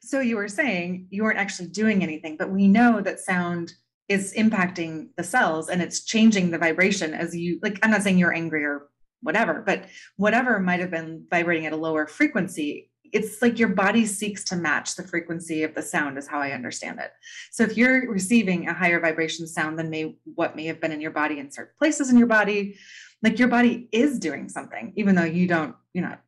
So 0.00 0.20
you 0.20 0.36
were 0.36 0.48
saying 0.48 1.08
you 1.10 1.24
weren't 1.24 1.38
actually 1.38 1.68
doing 1.68 2.02
anything, 2.02 2.36
but 2.36 2.50
we 2.50 2.68
know 2.68 3.00
that 3.00 3.20
sound 3.20 3.72
is 4.08 4.32
impacting 4.34 5.08
the 5.16 5.24
cells 5.24 5.68
and 5.68 5.82
it's 5.82 6.04
changing 6.04 6.50
the 6.50 6.58
vibration 6.58 7.14
as 7.14 7.36
you 7.36 7.58
like 7.62 7.78
I'm 7.82 7.90
not 7.90 8.02
saying 8.02 8.18
you're 8.18 8.34
angry 8.34 8.64
or 8.64 8.88
whatever, 9.22 9.62
but 9.66 9.84
whatever 10.16 10.60
might 10.60 10.80
have 10.80 10.90
been 10.90 11.26
vibrating 11.28 11.66
at 11.66 11.72
a 11.72 11.76
lower 11.76 12.06
frequency, 12.06 12.87
it's 13.12 13.42
like 13.42 13.58
your 13.58 13.68
body 13.68 14.06
seeks 14.06 14.44
to 14.44 14.56
match 14.56 14.96
the 14.96 15.02
frequency 15.02 15.62
of 15.62 15.74
the 15.74 15.82
sound 15.82 16.18
is 16.18 16.26
how 16.26 16.40
i 16.40 16.52
understand 16.52 16.98
it. 16.98 17.10
So 17.50 17.62
if 17.62 17.76
you're 17.76 18.10
receiving 18.10 18.68
a 18.68 18.74
higher 18.74 19.00
vibration 19.00 19.46
sound 19.46 19.78
than 19.78 19.90
may 19.90 20.16
what 20.24 20.56
may 20.56 20.66
have 20.66 20.80
been 20.80 20.92
in 20.92 21.00
your 21.00 21.10
body 21.10 21.38
in 21.38 21.50
certain 21.50 21.74
places 21.78 22.10
in 22.10 22.18
your 22.18 22.26
body 22.26 22.76
like 23.22 23.38
your 23.38 23.48
body 23.48 23.88
is 23.92 24.18
doing 24.18 24.48
something 24.48 24.92
even 24.96 25.14
though 25.14 25.24
you 25.24 25.46
don't 25.46 25.74
you're 25.92 26.04
not 26.04 26.22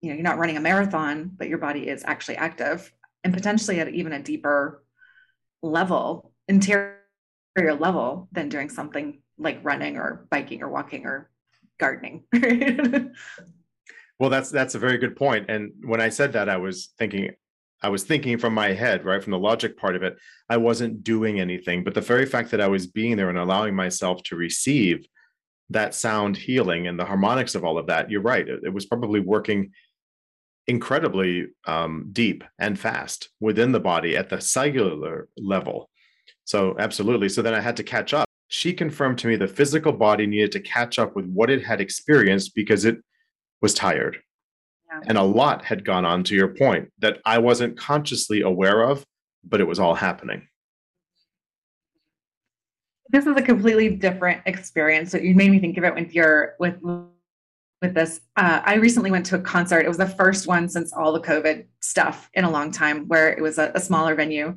you 0.00 0.10
know 0.10 0.14
you're 0.14 0.24
not 0.24 0.38
running 0.38 0.56
a 0.56 0.60
marathon 0.60 1.30
but 1.36 1.48
your 1.48 1.58
body 1.58 1.88
is 1.88 2.04
actually 2.06 2.36
active 2.36 2.92
and 3.24 3.34
potentially 3.34 3.80
at 3.80 3.88
even 3.88 4.12
a 4.12 4.22
deeper 4.22 4.84
level 5.62 6.32
interior 6.48 6.96
level 7.78 8.28
than 8.32 8.48
doing 8.48 8.68
something 8.68 9.20
like 9.38 9.58
running 9.62 9.96
or 9.96 10.26
biking 10.30 10.62
or 10.62 10.68
walking 10.68 11.06
or 11.06 11.30
gardening 11.78 12.24
Well, 14.18 14.30
that's 14.30 14.50
that's 14.50 14.74
a 14.74 14.78
very 14.78 14.98
good 14.98 15.16
point. 15.16 15.46
And 15.48 15.72
when 15.84 16.00
I 16.00 16.08
said 16.08 16.32
that, 16.32 16.48
I 16.48 16.56
was 16.56 16.90
thinking, 16.98 17.30
I 17.82 17.88
was 17.88 18.02
thinking 18.04 18.38
from 18.38 18.52
my 18.52 18.72
head, 18.72 19.04
right, 19.04 19.22
from 19.22 19.30
the 19.30 19.38
logic 19.38 19.76
part 19.76 19.94
of 19.94 20.02
it. 20.02 20.16
I 20.48 20.56
wasn't 20.56 21.04
doing 21.04 21.40
anything, 21.40 21.84
but 21.84 21.94
the 21.94 22.00
very 22.00 22.26
fact 22.26 22.50
that 22.50 22.60
I 22.60 22.68
was 22.68 22.86
being 22.86 23.16
there 23.16 23.28
and 23.28 23.38
allowing 23.38 23.74
myself 23.74 24.22
to 24.24 24.36
receive 24.36 25.06
that 25.70 25.94
sound 25.94 26.36
healing 26.36 26.86
and 26.86 26.98
the 26.98 27.04
harmonics 27.04 27.54
of 27.54 27.64
all 27.64 27.78
of 27.78 27.86
that, 27.86 28.10
you're 28.10 28.22
right. 28.22 28.48
It, 28.48 28.60
it 28.64 28.72
was 28.72 28.86
probably 28.86 29.20
working 29.20 29.70
incredibly 30.66 31.48
um, 31.66 32.08
deep 32.12 32.44
and 32.58 32.78
fast 32.78 33.30
within 33.40 33.72
the 33.72 33.80
body 33.80 34.16
at 34.16 34.28
the 34.28 34.40
cellular 34.40 35.28
level. 35.36 35.90
So 36.44 36.74
absolutely. 36.78 37.28
So 37.28 37.42
then 37.42 37.54
I 37.54 37.60
had 37.60 37.76
to 37.76 37.82
catch 37.82 38.14
up. 38.14 38.26
She 38.48 38.72
confirmed 38.72 39.18
to 39.18 39.26
me 39.26 39.36
the 39.36 39.46
physical 39.46 39.92
body 39.92 40.26
needed 40.26 40.52
to 40.52 40.60
catch 40.60 40.98
up 40.98 41.14
with 41.14 41.26
what 41.26 41.50
it 41.50 41.62
had 41.62 41.80
experienced 41.80 42.54
because 42.54 42.84
it 42.84 42.96
was 43.60 43.74
tired. 43.74 44.18
Yeah. 44.90 45.00
And 45.06 45.18
a 45.18 45.22
lot 45.22 45.64
had 45.64 45.84
gone 45.84 46.04
on 46.04 46.24
to 46.24 46.34
your 46.34 46.48
point 46.48 46.90
that 46.98 47.18
I 47.24 47.38
wasn't 47.38 47.76
consciously 47.76 48.40
aware 48.40 48.82
of, 48.82 49.04
but 49.44 49.60
it 49.60 49.66
was 49.66 49.78
all 49.78 49.94
happening. 49.94 50.48
this 53.10 53.26
is 53.26 53.36
a 53.36 53.42
completely 53.42 53.88
different 53.88 54.42
experience. 54.46 55.10
So 55.10 55.18
you 55.18 55.34
made 55.34 55.50
me 55.50 55.58
think 55.58 55.78
of 55.78 55.84
it 55.84 55.94
with 55.94 56.14
your 56.14 56.54
with 56.58 56.76
with 57.80 57.94
this. 57.94 58.20
Uh, 58.36 58.60
I 58.64 58.74
recently 58.74 59.10
went 59.10 59.26
to 59.26 59.36
a 59.36 59.40
concert. 59.40 59.80
It 59.80 59.88
was 59.88 59.98
the 59.98 60.06
first 60.06 60.46
one 60.46 60.68
since 60.68 60.92
all 60.92 61.12
the 61.12 61.20
COVID 61.20 61.66
stuff 61.80 62.28
in 62.34 62.44
a 62.44 62.50
long 62.50 62.70
time, 62.70 63.06
where 63.08 63.30
it 63.30 63.40
was 63.40 63.58
a, 63.58 63.72
a 63.74 63.80
smaller 63.80 64.14
venue. 64.14 64.56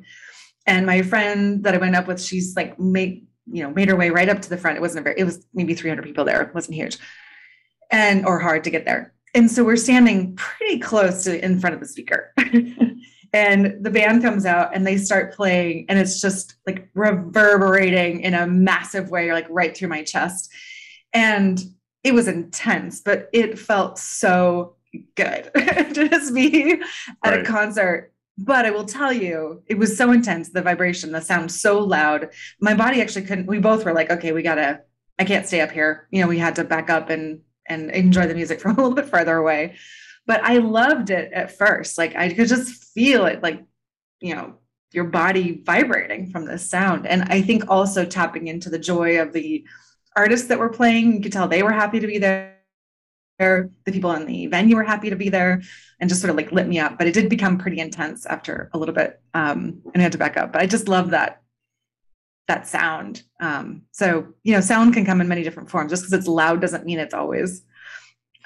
And 0.66 0.86
my 0.86 1.02
friend 1.02 1.64
that 1.64 1.74
I 1.74 1.78
went 1.78 1.96
up 1.96 2.06
with, 2.06 2.20
she's 2.20 2.54
like 2.54 2.78
made 2.78 3.26
you 3.50 3.62
know 3.62 3.70
made 3.70 3.88
her 3.88 3.96
way 3.96 4.10
right 4.10 4.28
up 4.28 4.42
to 4.42 4.50
the 4.50 4.58
front. 4.58 4.76
It 4.76 4.80
wasn't 4.80 5.00
a 5.00 5.04
very. 5.04 5.18
It 5.18 5.24
was 5.24 5.46
maybe 5.54 5.74
300 5.74 6.04
people 6.04 6.24
there. 6.24 6.42
It 6.42 6.54
wasn't 6.54 6.76
huge, 6.76 6.98
and 7.92 8.26
or 8.26 8.38
hard 8.40 8.64
to 8.64 8.70
get 8.70 8.84
there. 8.84 9.12
And 9.34 9.50
so 9.50 9.64
we're 9.64 9.76
standing 9.76 10.34
pretty 10.36 10.78
close 10.78 11.24
to 11.24 11.42
in 11.42 11.60
front 11.60 11.74
of 11.74 11.80
the 11.80 11.86
speaker. 11.86 12.34
and 13.32 13.82
the 13.82 13.90
band 13.90 14.22
comes 14.22 14.44
out 14.44 14.74
and 14.74 14.86
they 14.86 14.98
start 14.98 15.34
playing 15.34 15.86
and 15.88 15.98
it's 15.98 16.20
just 16.20 16.56
like 16.66 16.88
reverberating 16.94 18.20
in 18.20 18.34
a 18.34 18.46
massive 18.46 19.10
way 19.10 19.32
like 19.32 19.46
right 19.48 19.76
through 19.76 19.88
my 19.88 20.02
chest 20.02 20.50
and 21.14 21.62
it 22.04 22.12
was 22.12 22.28
intense 22.28 23.00
but 23.00 23.28
it 23.32 23.58
felt 23.58 23.98
so 23.98 24.76
good 25.14 25.50
to 25.54 26.08
just 26.10 26.34
be 26.34 26.72
at 26.72 26.80
Right. 27.24 27.40
a 27.40 27.44
concert 27.44 28.12
but 28.36 28.66
i 28.66 28.70
will 28.70 28.84
tell 28.84 29.12
you 29.12 29.62
it 29.66 29.78
was 29.78 29.96
so 29.96 30.12
intense 30.12 30.50
the 30.50 30.60
vibration 30.60 31.12
the 31.12 31.20
sound 31.22 31.50
so 31.50 31.78
loud 31.78 32.28
my 32.60 32.74
body 32.74 33.00
actually 33.00 33.24
couldn't 33.24 33.46
we 33.46 33.58
both 33.58 33.84
were 33.86 33.94
like 33.94 34.10
okay 34.10 34.32
we 34.32 34.42
gotta 34.42 34.80
i 35.18 35.24
can't 35.24 35.46
stay 35.46 35.62
up 35.62 35.70
here 35.70 36.06
you 36.10 36.20
know 36.20 36.28
we 36.28 36.38
had 36.38 36.56
to 36.56 36.64
back 36.64 36.90
up 36.90 37.08
and 37.08 37.40
and 37.68 37.90
enjoy 37.90 38.26
the 38.26 38.34
music 38.34 38.60
from 38.62 38.72
a 38.72 38.76
little 38.76 38.94
bit 38.94 39.08
further 39.08 39.36
away 39.36 39.76
but 40.26 40.42
I 40.44 40.58
loved 40.58 41.10
it 41.10 41.32
at 41.32 41.56
first. 41.56 41.98
Like 41.98 42.14
I 42.14 42.32
could 42.32 42.48
just 42.48 42.92
feel 42.92 43.26
it, 43.26 43.42
like, 43.42 43.64
you 44.20 44.34
know, 44.34 44.54
your 44.92 45.04
body 45.04 45.62
vibrating 45.64 46.30
from 46.30 46.44
this 46.44 46.68
sound. 46.68 47.06
And 47.06 47.22
I 47.24 47.42
think 47.42 47.68
also 47.68 48.04
tapping 48.04 48.46
into 48.46 48.70
the 48.70 48.78
joy 48.78 49.20
of 49.20 49.32
the 49.32 49.64
artists 50.14 50.48
that 50.48 50.58
were 50.58 50.68
playing. 50.68 51.14
You 51.14 51.22
could 51.22 51.32
tell 51.32 51.48
they 51.48 51.62
were 51.62 51.72
happy 51.72 52.00
to 52.00 52.06
be 52.06 52.18
there. 52.18 52.50
The 53.38 53.70
people 53.86 54.12
in 54.12 54.26
the 54.26 54.46
venue 54.46 54.76
were 54.76 54.84
happy 54.84 55.10
to 55.10 55.16
be 55.16 55.28
there 55.28 55.62
and 55.98 56.08
just 56.08 56.20
sort 56.20 56.30
of 56.30 56.36
like 56.36 56.52
lit 56.52 56.68
me 56.68 56.78
up. 56.78 56.98
But 56.98 57.08
it 57.08 57.14
did 57.14 57.28
become 57.28 57.58
pretty 57.58 57.80
intense 57.80 58.26
after 58.26 58.70
a 58.72 58.78
little 58.78 58.94
bit. 58.94 59.20
Um, 59.34 59.80
and 59.92 59.96
I 59.96 60.00
had 60.00 60.12
to 60.12 60.18
back 60.18 60.36
up. 60.36 60.52
But 60.52 60.62
I 60.62 60.66
just 60.66 60.86
love 60.86 61.10
that 61.10 61.41
that 62.48 62.66
sound. 62.66 63.22
Um, 63.40 63.82
so 63.92 64.28
you 64.42 64.52
know, 64.54 64.60
sound 64.60 64.94
can 64.94 65.04
come 65.04 65.20
in 65.20 65.28
many 65.28 65.42
different 65.42 65.70
forms. 65.70 65.90
Just 65.90 66.02
because 66.02 66.12
it's 66.12 66.28
loud 66.28 66.60
doesn't 66.60 66.84
mean 66.86 66.98
it's 66.98 67.14
always 67.14 67.62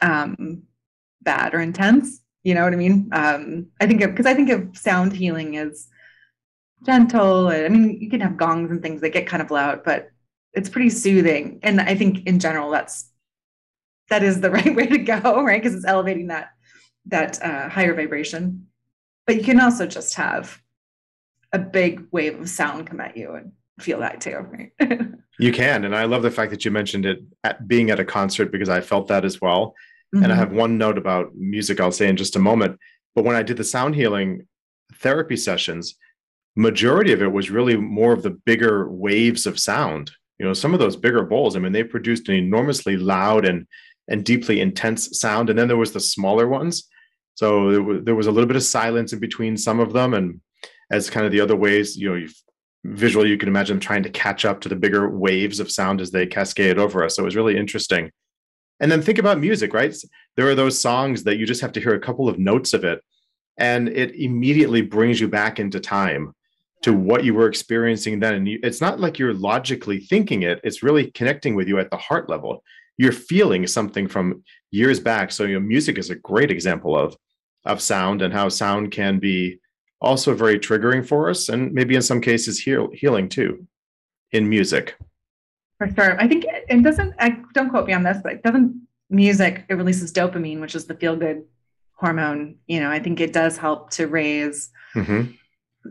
um 0.02 0.62
bad 1.22 1.54
or 1.54 1.60
intense. 1.60 2.20
You 2.44 2.54
know 2.54 2.62
what 2.64 2.72
I 2.72 2.76
mean? 2.76 3.08
Um, 3.12 3.66
I 3.80 3.86
think 3.86 4.00
because 4.00 4.26
I 4.26 4.34
think 4.34 4.50
of 4.50 4.76
sound 4.76 5.12
healing 5.12 5.56
as 5.56 5.88
gentle. 6.84 7.48
and- 7.48 7.64
I 7.66 7.68
mean, 7.68 8.00
you 8.00 8.10
can 8.10 8.20
have 8.20 8.36
gongs 8.36 8.70
and 8.70 8.82
things 8.82 9.00
that 9.00 9.10
get 9.10 9.26
kind 9.26 9.42
of 9.42 9.50
loud, 9.50 9.82
but 9.84 10.10
it's 10.52 10.68
pretty 10.68 10.90
soothing. 10.90 11.58
And 11.62 11.80
I 11.80 11.94
think 11.94 12.26
in 12.26 12.38
general, 12.38 12.70
that's 12.70 13.10
that 14.10 14.22
is 14.22 14.40
the 14.40 14.50
right 14.58 14.74
way 14.74 14.86
to 14.86 14.98
go, 14.98 15.42
right? 15.42 15.60
Because 15.62 15.74
it's 15.76 15.86
elevating 15.86 16.28
that 16.28 16.50
that 17.06 17.42
uh, 17.42 17.68
higher 17.68 17.94
vibration. 17.94 18.66
But 19.26 19.36
you 19.36 19.42
can 19.42 19.60
also 19.60 19.86
just 19.86 20.14
have 20.14 20.60
a 21.52 21.58
big 21.58 22.06
wave 22.10 22.40
of 22.40 22.48
sound 22.48 22.86
come 22.86 23.00
at 23.00 23.16
you 23.16 23.32
and 23.34 23.52
feel 23.80 24.00
that 24.00 24.20
too, 24.20 24.36
right? 24.38 24.72
You 25.38 25.52
can. 25.52 25.84
And 25.84 25.94
I 25.94 26.04
love 26.06 26.22
the 26.22 26.30
fact 26.30 26.50
that 26.52 26.64
you 26.64 26.70
mentioned 26.70 27.04
it 27.04 27.18
at 27.44 27.68
being 27.68 27.90
at 27.90 28.00
a 28.00 28.06
concert 28.06 28.50
because 28.50 28.70
I 28.70 28.80
felt 28.80 29.08
that 29.08 29.22
as 29.22 29.38
well. 29.38 29.74
And 30.14 30.32
I 30.32 30.34
Mhm. 30.34 30.38
have 30.38 30.52
one 30.52 30.78
note 30.78 30.96
about 30.96 31.34
music 31.36 31.78
I'll 31.78 31.92
say 31.92 32.08
in 32.08 32.16
just 32.16 32.36
a 32.36 32.38
moment. 32.38 32.78
But 33.14 33.26
when 33.26 33.36
I 33.36 33.42
did 33.42 33.58
the 33.58 33.64
sound 33.64 33.96
healing 33.96 34.46
therapy 34.94 35.36
sessions, 35.36 35.94
majority 36.56 37.12
of 37.12 37.20
it 37.20 37.32
was 37.32 37.50
really 37.50 37.76
more 37.76 38.14
of 38.14 38.22
the 38.22 38.30
bigger 38.30 38.88
waves 38.90 39.46
of 39.46 39.58
sound. 39.58 40.10
You 40.38 40.46
know, 40.46 40.54
some 40.54 40.72
of 40.72 40.80
those 40.80 40.96
bigger 40.96 41.22
bowls, 41.22 41.54
I 41.54 41.58
mean, 41.58 41.72
they 41.72 41.84
produced 41.84 42.30
an 42.30 42.34
enormously 42.36 42.96
loud 42.96 43.44
and 43.44 43.66
and 44.08 44.24
deeply 44.24 44.60
intense 44.60 45.18
sound. 45.20 45.50
And 45.50 45.58
then 45.58 45.68
there 45.68 45.76
was 45.76 45.92
the 45.92 46.00
smaller 46.00 46.48
ones. 46.48 46.88
So 47.34 47.72
there 47.72 47.82
was, 47.82 48.04
there 48.04 48.14
was 48.14 48.26
a 48.26 48.30
little 48.32 48.46
bit 48.48 48.56
of 48.56 48.62
silence 48.62 49.12
in 49.12 49.18
between 49.18 49.58
some 49.58 49.80
of 49.80 49.92
them. 49.92 50.14
And 50.14 50.40
as 50.90 51.10
kind 51.10 51.26
of 51.26 51.32
the 51.32 51.40
other 51.42 51.56
ways, 51.56 51.94
you 51.96 52.08
know, 52.08 52.14
you 52.14 52.28
visually, 52.94 53.28
you 53.28 53.38
can 53.38 53.48
imagine 53.48 53.80
trying 53.80 54.02
to 54.02 54.10
catch 54.10 54.44
up 54.44 54.60
to 54.60 54.68
the 54.68 54.76
bigger 54.76 55.08
waves 55.08 55.60
of 55.60 55.70
sound 55.70 56.00
as 56.00 56.10
they 56.10 56.26
cascade 56.26 56.78
over 56.78 57.04
us. 57.04 57.16
So 57.16 57.22
it 57.22 57.26
was 57.26 57.36
really 57.36 57.56
interesting. 57.56 58.10
And 58.80 58.92
then 58.92 59.02
think 59.02 59.18
about 59.18 59.40
music, 59.40 59.72
right? 59.72 59.94
There 60.36 60.48
are 60.48 60.54
those 60.54 60.78
songs 60.78 61.24
that 61.24 61.38
you 61.38 61.46
just 61.46 61.60
have 61.62 61.72
to 61.72 61.80
hear 61.80 61.94
a 61.94 62.00
couple 62.00 62.28
of 62.28 62.38
notes 62.38 62.74
of 62.74 62.84
it, 62.84 63.02
and 63.58 63.88
it 63.88 64.14
immediately 64.14 64.82
brings 64.82 65.20
you 65.20 65.28
back 65.28 65.58
into 65.58 65.80
time 65.80 66.34
to 66.82 66.92
what 66.92 67.24
you 67.24 67.34
were 67.34 67.48
experiencing 67.48 68.20
then. 68.20 68.34
And 68.34 68.48
you, 68.48 68.58
it's 68.62 68.82
not 68.82 69.00
like 69.00 69.18
you're 69.18 69.32
logically 69.32 69.98
thinking 69.98 70.42
it, 70.42 70.60
it's 70.62 70.82
really 70.82 71.10
connecting 71.12 71.54
with 71.54 71.68
you 71.68 71.78
at 71.78 71.90
the 71.90 71.96
heart 71.96 72.28
level. 72.28 72.62
You're 72.98 73.12
feeling 73.12 73.66
something 73.66 74.08
from 74.08 74.44
years 74.70 75.00
back. 75.00 75.32
So, 75.32 75.44
you 75.44 75.54
know, 75.54 75.66
music 75.66 75.96
is 75.98 76.10
a 76.10 76.16
great 76.16 76.50
example 76.50 76.96
of, 76.96 77.16
of 77.64 77.80
sound 77.80 78.20
and 78.22 78.32
how 78.32 78.50
sound 78.50 78.92
can 78.92 79.18
be 79.18 79.58
also 80.00 80.34
very 80.34 80.58
triggering 80.58 81.06
for 81.06 81.30
us, 81.30 81.48
and 81.48 81.72
maybe 81.72 81.94
in 81.94 82.02
some 82.02 82.20
cases 82.20 82.60
heal, 82.60 82.90
healing 82.92 83.28
too 83.28 83.66
in 84.32 84.48
music. 84.48 84.96
For 85.78 85.88
sure. 85.94 86.20
I 86.20 86.26
think 86.26 86.44
it, 86.48 86.82
doesn't, 86.82 87.14
I 87.18 87.36
don't 87.54 87.70
quote 87.70 87.86
me 87.86 87.92
on 87.92 88.02
this, 88.02 88.18
but 88.22 88.32
it 88.34 88.42
doesn't 88.42 88.80
music, 89.10 89.64
it 89.68 89.74
releases 89.74 90.12
dopamine, 90.12 90.60
which 90.60 90.74
is 90.74 90.86
the 90.86 90.94
feel 90.94 91.16
good 91.16 91.44
hormone. 91.94 92.56
You 92.66 92.80
know, 92.80 92.90
I 92.90 92.98
think 92.98 93.20
it 93.20 93.32
does 93.32 93.56
help 93.56 93.90
to 93.92 94.06
raise 94.06 94.70
Mhm. 94.94 95.36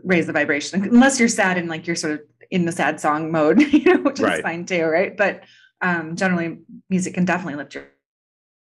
raise 0.04 0.26
the 0.26 0.32
vibration. 0.32 0.82
Unless 0.84 1.18
you're 1.18 1.28
sad 1.28 1.56
and 1.56 1.68
like 1.68 1.86
you're 1.86 1.96
sort 1.96 2.14
of 2.14 2.20
in 2.50 2.64
the 2.64 2.72
sad 2.72 3.00
song 3.00 3.30
mode, 3.32 3.60
you 3.72 3.84
know, 3.94 4.00
which 4.02 4.20
Right. 4.20 4.36
is 4.38 4.40
fine 4.42 4.66
too, 4.66 4.84
right? 4.84 5.16
But 5.16 5.44
um 5.80 6.16
generally 6.16 6.58
music 6.90 7.14
can 7.14 7.24
definitely 7.24 7.54
lift 7.56 7.74
your 7.74 7.84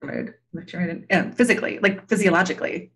mood, 0.03 0.33
lift 0.53 0.73
your 0.73 0.81
mood 0.81 1.05
and, 1.09 1.35
physically, 1.37 1.79
like 1.79 2.07
physiologically. 2.09 2.91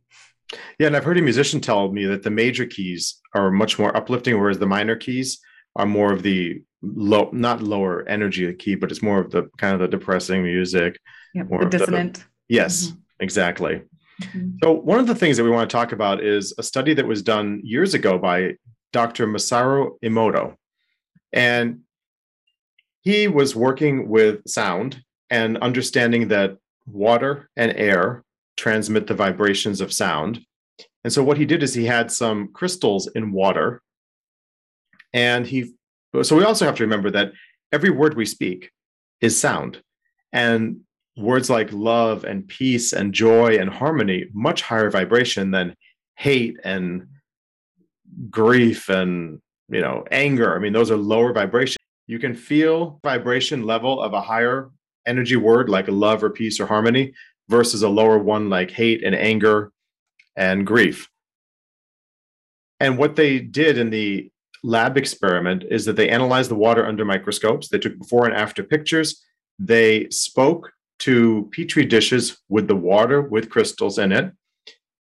Yeah, 0.79 0.88
and 0.88 0.95
I've 0.95 1.03
heard 1.03 1.17
a 1.17 1.21
musician 1.21 1.59
tell 1.62 1.91
me 1.91 2.05
that 2.05 2.24
the 2.24 2.29
major 2.31 2.65
keys 2.65 3.19
are 3.33 3.51
much 3.51 3.77
more 3.79 3.95
uplifting, 3.95 4.39
whereas 4.39 4.59
the 4.59 4.65
minor 4.67 4.95
keys 4.95 5.39
are 5.75 5.85
more 5.85 6.13
of 6.13 6.24
the 6.24 6.62
low, 6.81 7.29
not 7.33 7.62
lower 7.62 8.07
energy 8.07 8.51
key, 8.53 8.75
but 8.75 8.91
it's 8.91 9.01
more 9.01 9.19
of 9.19 9.31
the 9.31 9.50
kind 9.57 9.74
of 9.74 9.79
the 9.79 9.88
depressing 9.88 10.43
music. 10.43 11.00
The 11.33 11.41
of 11.41 11.71
the- 11.71 11.77
dissonant. 11.77 12.25
Yes, 12.47 12.88
Mhm. 12.88 12.97
exactly. 13.19 13.81
Mhm. 14.21 14.57
So 14.63 14.71
one 14.71 15.00
of 15.00 15.07
the 15.07 15.15
things 15.15 15.38
that 15.38 15.43
we 15.43 15.50
want 15.50 15.69
to 15.69 15.74
talk 15.75 15.91
about 15.91 16.24
is 16.24 16.53
a 16.57 16.63
study 16.63 16.93
that 16.93 17.07
was 17.07 17.21
done 17.21 17.59
years 17.63 17.93
ago 17.93 18.17
by 18.17 18.55
Dr. 18.93 19.27
Masaru 19.27 19.97
Emoto. 20.03 20.55
And 21.33 21.81
he 23.01 23.27
was 23.27 23.55
working 23.55 24.07
with 24.07 24.47
sound 24.47 25.01
and 25.29 25.57
understanding 25.57 26.29
that 26.29 26.57
water 26.85 27.50
and 27.57 27.74
air 27.75 28.24
transmit 28.57 29.07
the 29.07 29.13
vibrations 29.13 29.81
of 29.81 29.93
sound. 29.93 30.41
And 31.03 31.13
so 31.13 31.24
what 31.24 31.38
he 31.38 31.45
did 31.45 31.63
is 31.63 31.74
he 31.74 31.85
had 31.85 32.12
some 32.12 32.51
crystals 32.53 33.07
in 33.15 33.31
water. 33.31 33.81
And 35.13 35.45
he 35.45 35.74
so 36.24 36.35
we 36.35 36.43
also 36.43 36.65
have 36.65 36.75
to 36.75 36.83
remember 36.83 37.12
that 37.12 37.33
every 37.71 37.89
word 37.89 38.15
we 38.15 38.25
speak 38.25 38.71
is 39.21 39.38
sound. 39.38 39.81
And 40.31 40.81
words 41.17 41.50
like 41.50 41.71
love 41.71 42.25
and 42.25 42.47
peace 42.47 42.93
and 42.93 43.13
joy 43.13 43.57
and 43.57 43.69
harmony 43.69 44.25
much 44.33 44.62
higher 44.62 44.89
vibration 44.89 45.51
than 45.51 45.75
hate 46.15 46.57
and 46.63 47.07
grief 48.29 48.89
and 48.89 49.41
you 49.69 49.81
know 49.81 50.03
anger 50.12 50.55
i 50.55 50.59
mean 50.59 50.74
those 50.74 50.91
are 50.91 50.97
lower 50.97 51.31
vibration 51.31 51.77
you 52.07 52.19
can 52.19 52.35
feel 52.35 53.00
vibration 53.03 53.63
level 53.63 54.01
of 54.01 54.13
a 54.13 54.21
higher 54.21 54.69
energy 55.07 55.35
word 55.35 55.69
like 55.69 55.88
love 55.88 56.24
or 56.24 56.29
peace 56.29 56.59
or 56.59 56.65
harmony 56.65 57.13
versus 57.50 57.84
a 57.84 57.90
lower 57.90 58.18
one 58.18 58.50
like 58.50 58.72
hate 58.72 59.04
and 59.04 59.16
anger 59.16 59.72
and 60.36 60.66
grief. 60.66 61.10
And 62.80 62.98
what 62.98 63.16
they 63.16 63.40
did 63.40 63.78
in 63.78 63.90
the 63.90 64.32
lab 64.64 64.98
experiment 64.98 65.64
is 65.70 65.86
that 65.86 65.96
they 65.96 66.10
analyzed 66.10 66.50
the 66.50 66.56
water 66.56 66.86
under 66.86 67.06
microscopes. 67.06 67.70
They 67.70 67.80
took 67.80 67.98
before 67.98 68.25
and 68.25 68.36
after 68.36 68.64
pictures. 68.64 69.24
They 69.60 70.10
spoke 70.10 70.72
to 71.00 71.50
petri 71.52 71.86
dishes 71.86 72.38
with 72.50 72.68
the 72.68 72.75
water 72.75 73.22
with 73.22 73.50
crystals 73.50 73.98
in 73.98 74.12
it 74.12 74.32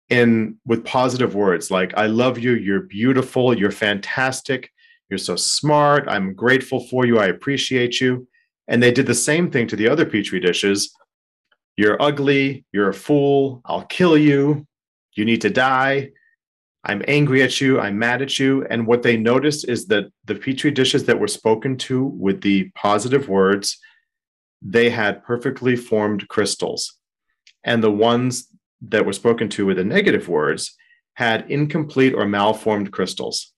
in 0.10 0.58
with 0.66 0.86
positive 0.86 1.34
words 1.34 1.72
like 1.72 1.92
i 1.98 2.06
love 2.06 2.38
you 2.38 2.54
you're 2.54 2.82
beautiful 2.82 3.58
you're 3.58 3.72
fantastic 3.72 4.70
you're 5.10 5.18
so 5.18 5.36
smart 5.36 6.08
i'm 6.08 6.36
grateful 6.36 6.82
for 6.88 7.06
you 7.06 7.20
i 7.20 7.26
appreciate 7.28 8.00
you. 8.00 8.28
And 8.68 8.82
they 8.82 8.92
did 8.92 9.06
the 9.06 9.16
same 9.16 9.52
thing 9.52 9.68
to 9.68 9.76
the 9.76 9.90
other 9.90 10.06
petri 10.06 10.40
dishes 10.40 10.96
you're 11.82 12.02
ugly 12.02 12.66
you're 12.72 12.90
a 12.90 12.94
fool 12.94 13.62
i'll 13.66 13.86
kill 13.86 14.18
you 14.18 14.66
you 15.16 15.26
need 15.26 15.42
to 15.42 15.50
die 15.50 16.10
i'm 16.84 17.02
angry 17.08 17.42
at 17.44 17.60
you 17.62 17.80
i'm 17.80 17.98
mad 17.98 18.22
at 18.22 18.40
you 18.40 18.66
and 18.70 18.86
what 18.86 19.04
they 19.04 19.18
noticed 19.18 19.68
is 19.68 19.88
that 19.88 20.06
the 20.26 20.36
petri 20.36 20.72
dishes 20.72 21.06
that 21.06 21.20
were 21.20 21.28
spoken 21.28 21.78
to 21.78 22.06
with 22.06 22.42
the 22.42 22.70
positive 22.76 23.28
words 23.28 23.78
they 24.62 24.90
had 24.90 25.24
perfectly 25.24 25.76
formed 25.76 26.28
crystals. 26.28 26.98
And 27.64 27.84
the 27.84 27.92
ones 27.92 28.48
that 28.82 29.06
were 29.06 29.14
spoken 29.14 29.50
to 29.50 29.66
with 29.66 29.78
the 29.78 29.84
negative 29.84 30.28
words 30.28 30.76
had 31.16 31.50
incomplete 31.50 32.14
or 32.14 32.26
malformed 32.26 32.92
crystals. 32.92 33.54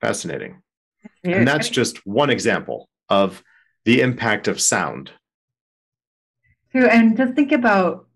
Fascinating. 0.00 0.62
And 1.24 1.46
that's 1.46 1.68
just 1.68 2.06
one 2.06 2.30
example 2.30 2.88
of 3.08 3.42
the 3.84 4.00
impact 4.00 4.48
of 4.48 4.60
sound. 4.60 5.10
True. 6.72 6.86
And 6.86 7.16
just 7.16 7.34
think 7.34 7.52
about, 7.52 8.06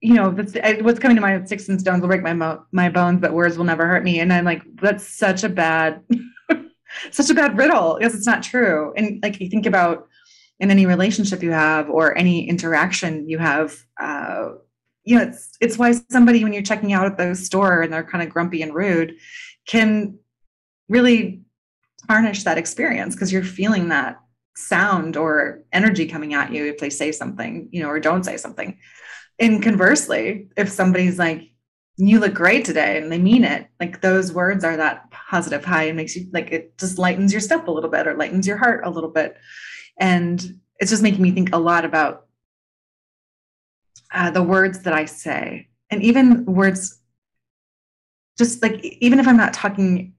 you 0.00 0.14
know, 0.14 0.30
what's 0.30 0.98
coming 0.98 1.16
to 1.16 1.20
mind 1.20 1.46
sticks 1.46 1.68
and 1.68 1.80
stones 1.80 2.00
will 2.00 2.08
break 2.08 2.22
my, 2.22 2.34
mo- 2.34 2.64
my 2.72 2.88
bones, 2.88 3.20
but 3.20 3.32
words 3.32 3.56
will 3.56 3.64
never 3.64 3.86
hurt 3.86 4.04
me. 4.04 4.20
And 4.20 4.32
I'm 4.32 4.44
like, 4.44 4.62
that's 4.76 5.06
such 5.06 5.44
a 5.44 5.48
bad, 5.48 6.02
such 7.10 7.30
a 7.30 7.34
bad 7.34 7.56
riddle 7.56 7.96
because 7.98 8.14
it's 8.14 8.26
not 8.26 8.42
true. 8.42 8.92
And 8.96 9.20
like, 9.22 9.40
you 9.40 9.48
think 9.48 9.66
about 9.66 10.08
in 10.62 10.70
any 10.70 10.86
relationship 10.86 11.42
you 11.42 11.50
have 11.50 11.90
or 11.90 12.16
any 12.16 12.48
interaction 12.48 13.28
you 13.28 13.36
have 13.36 13.76
uh, 14.00 14.50
you 15.04 15.16
know 15.16 15.24
it's 15.24 15.56
it's 15.60 15.76
why 15.76 15.92
somebody 16.08 16.44
when 16.44 16.52
you're 16.52 16.62
checking 16.62 16.92
out 16.92 17.04
at 17.04 17.18
the 17.18 17.34
store 17.34 17.82
and 17.82 17.92
they're 17.92 18.04
kind 18.04 18.22
of 18.22 18.32
grumpy 18.32 18.62
and 18.62 18.72
rude 18.72 19.16
can 19.66 20.16
really 20.88 21.42
tarnish 22.08 22.44
that 22.44 22.58
experience 22.58 23.14
because 23.14 23.32
you're 23.32 23.42
feeling 23.42 23.88
that 23.88 24.20
sound 24.56 25.16
or 25.16 25.62
energy 25.72 26.06
coming 26.06 26.34
at 26.34 26.52
you 26.52 26.66
if 26.66 26.78
they 26.78 26.90
say 26.90 27.10
something 27.10 27.68
you 27.72 27.82
know 27.82 27.88
or 27.88 28.00
don't 28.00 28.24
say 28.24 28.36
something. 28.36 28.78
And 29.38 29.62
conversely 29.62 30.48
if 30.56 30.68
somebody's 30.68 31.18
like 31.18 31.52
you 31.96 32.20
look 32.20 32.34
great 32.34 32.64
today 32.64 32.98
and 32.98 33.12
they 33.12 33.18
mean 33.18 33.44
it 33.44 33.68
like 33.78 34.00
those 34.00 34.32
words 34.32 34.64
are 34.64 34.76
that 34.76 35.10
positive 35.10 35.64
high 35.64 35.84
and 35.84 35.96
makes 35.96 36.16
you 36.16 36.26
like 36.32 36.50
it 36.50 36.76
just 36.78 36.98
lightens 36.98 37.32
your 37.32 37.40
step 37.40 37.68
a 37.68 37.70
little 37.70 37.90
bit 37.90 38.06
or 38.06 38.14
lightens 38.14 38.46
your 38.46 38.56
heart 38.56 38.82
a 38.84 38.90
little 38.90 39.10
bit. 39.10 39.36
And 39.98 40.60
it's 40.78 40.90
just 40.90 41.02
making 41.02 41.22
me 41.22 41.30
think 41.32 41.54
a 41.54 41.58
lot 41.58 41.84
about 41.84 42.26
uh, 44.12 44.30
the 44.30 44.42
words 44.42 44.80
that 44.80 44.92
I 44.92 45.04
say, 45.04 45.68
and 45.90 46.02
even 46.02 46.44
words, 46.44 46.98
just 48.38 48.62
like 48.62 48.82
even 48.82 49.20
if 49.20 49.28
I'm 49.28 49.36
not 49.36 49.54
talking 49.54 50.14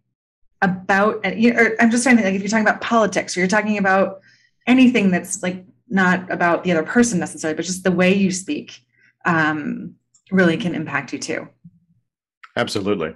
about, 0.63 1.38
you 1.38 1.53
know, 1.53 1.70
I'm 1.79 1.91
just 1.91 2.03
trying 2.03 2.17
to 2.17 2.24
like 2.24 2.34
if 2.34 2.41
you're 2.41 2.50
talking 2.50 2.65
about 2.65 2.82
politics 2.82 3.36
or 3.36 3.41
you're 3.41 3.50
talking 3.50 3.77
about 3.77 4.22
anything 4.65 5.12
that's 5.12 5.43
like 5.43 5.65
not 5.89 6.32
about 6.32 6.63
the 6.63 6.72
other 6.72 6.84
person 6.84 7.20
necessarily, 7.20 7.56
but 7.56 7.65
just 7.65 7.84
the 7.84 7.91
way 7.91 8.13
you 8.13 8.32
speak 8.32 8.82
um, 9.26 9.95
really 10.32 10.56
can 10.56 10.73
impact 10.73 11.12
you 11.12 11.19
too. 11.19 11.47
Absolutely. 12.56 13.13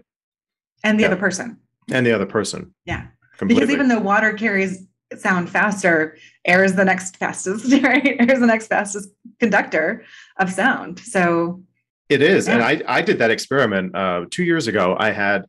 And 0.83 0.99
the 0.99 1.03
yeah. 1.03 1.07
other 1.07 1.17
person. 1.17 1.57
And 1.89 2.05
the 2.05 2.11
other 2.11 2.25
person. 2.25 2.73
Yeah. 2.85 3.07
Completely. 3.37 3.61
Because 3.61 3.73
even 3.73 3.87
though 3.87 3.99
water 3.99 4.33
carries 4.33 4.85
sound 5.15 5.49
faster, 5.49 6.17
air 6.43 6.65
is 6.65 6.75
the 6.75 6.83
next 6.83 7.15
fastest, 7.15 7.71
right? 7.83 8.17
Air 8.19 8.31
is 8.33 8.39
the 8.41 8.47
next 8.47 8.67
fastest 8.67 9.09
conductor 9.39 10.03
of 10.37 10.51
sound. 10.51 10.99
So 10.99 11.63
it 12.09 12.21
is. 12.21 12.47
Yeah. 12.47 12.55
And 12.55 12.63
I, 12.63 12.81
I 12.87 13.01
did 13.01 13.19
that 13.19 13.31
experiment 13.31 13.95
uh, 13.95 14.25
two 14.29 14.43
years 14.43 14.67
ago. 14.67 14.97
I 14.99 15.11
had 15.11 15.45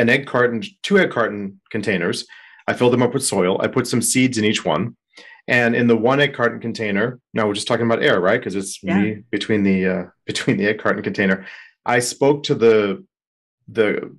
an 0.00 0.08
egg 0.08 0.26
carton, 0.26 0.62
two 0.82 0.98
egg 0.98 1.10
carton 1.10 1.60
containers. 1.70 2.26
I 2.66 2.74
filled 2.74 2.92
them 2.92 3.02
up 3.02 3.14
with 3.14 3.24
soil. 3.24 3.60
I 3.60 3.66
put 3.66 3.86
some 3.86 4.02
seeds 4.02 4.38
in 4.38 4.44
each 4.44 4.64
one. 4.64 4.96
And 5.48 5.74
in 5.74 5.86
the 5.86 5.96
one 5.96 6.20
egg 6.20 6.34
carton 6.34 6.60
container, 6.60 7.18
now 7.34 7.46
we're 7.46 7.54
just 7.54 7.66
talking 7.66 7.86
about 7.86 8.02
air, 8.02 8.20
right? 8.20 8.38
Because 8.38 8.54
it's 8.54 8.82
yeah. 8.82 9.00
me 9.00 9.22
between 9.30 9.62
the 9.62 9.86
uh, 9.86 10.04
between 10.26 10.56
the 10.56 10.66
egg 10.66 10.78
carton 10.78 11.02
container. 11.02 11.46
I 11.84 11.98
spoke 12.00 12.44
to 12.44 12.54
the 12.54 13.04
the 13.68 14.14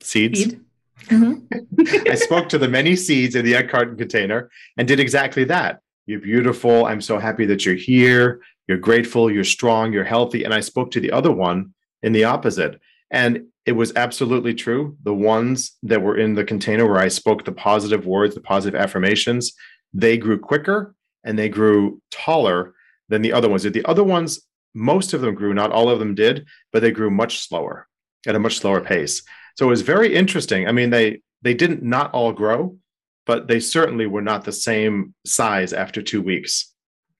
seeds. 0.00 0.40
Seed 0.40 0.60
Mm-hmm. 1.06 2.08
I 2.10 2.14
spoke 2.14 2.48
to 2.50 2.58
the 2.58 2.68
many 2.68 2.96
seeds 2.96 3.34
in 3.34 3.44
the 3.44 3.56
egg 3.56 3.70
carton 3.70 3.96
container 3.96 4.50
and 4.76 4.86
did 4.86 5.00
exactly 5.00 5.44
that. 5.44 5.80
You're 6.06 6.20
beautiful. 6.20 6.86
I'm 6.86 7.00
so 7.00 7.18
happy 7.18 7.46
that 7.46 7.64
you're 7.64 7.74
here. 7.74 8.40
You're 8.68 8.78
grateful. 8.78 9.30
You're 9.30 9.44
strong. 9.44 9.92
You're 9.92 10.04
healthy. 10.04 10.44
And 10.44 10.54
I 10.54 10.60
spoke 10.60 10.90
to 10.92 11.00
the 11.00 11.12
other 11.12 11.32
one 11.32 11.74
in 12.02 12.12
the 12.12 12.24
opposite. 12.24 12.80
And 13.10 13.46
it 13.66 13.72
was 13.72 13.92
absolutely 13.96 14.54
true. 14.54 14.96
The 15.02 15.14
ones 15.14 15.76
that 15.82 16.02
were 16.02 16.16
in 16.16 16.34
the 16.34 16.44
container 16.44 16.86
where 16.86 17.00
I 17.00 17.08
spoke 17.08 17.44
the 17.44 17.52
positive 17.52 18.06
words, 18.06 18.34
the 18.34 18.40
positive 18.40 18.80
affirmations, 18.80 19.52
they 19.92 20.16
grew 20.16 20.38
quicker 20.38 20.94
and 21.24 21.38
they 21.38 21.48
grew 21.48 22.00
taller 22.10 22.74
than 23.08 23.22
the 23.22 23.32
other 23.32 23.48
ones. 23.48 23.62
The 23.64 23.84
other 23.84 24.04
ones, 24.04 24.40
most 24.74 25.12
of 25.12 25.20
them 25.20 25.34
grew, 25.34 25.52
not 25.52 25.72
all 25.72 25.90
of 25.90 25.98
them 25.98 26.14
did, 26.14 26.46
but 26.72 26.80
they 26.80 26.92
grew 26.92 27.10
much 27.10 27.40
slower 27.40 27.88
at 28.26 28.34
a 28.34 28.38
much 28.38 28.58
slower 28.58 28.80
pace. 28.80 29.22
So 29.56 29.66
it 29.66 29.70
was 29.70 29.82
very 29.82 30.14
interesting. 30.14 30.68
I 30.68 30.72
mean, 30.72 30.90
they 30.90 31.20
they 31.42 31.54
didn't 31.54 31.82
not 31.82 32.12
all 32.12 32.32
grow, 32.32 32.78
but 33.26 33.48
they 33.48 33.60
certainly 33.60 34.06
were 34.06 34.22
not 34.22 34.44
the 34.44 34.52
same 34.52 35.14
size 35.26 35.72
after 35.72 36.02
two 36.02 36.22
weeks, 36.22 36.72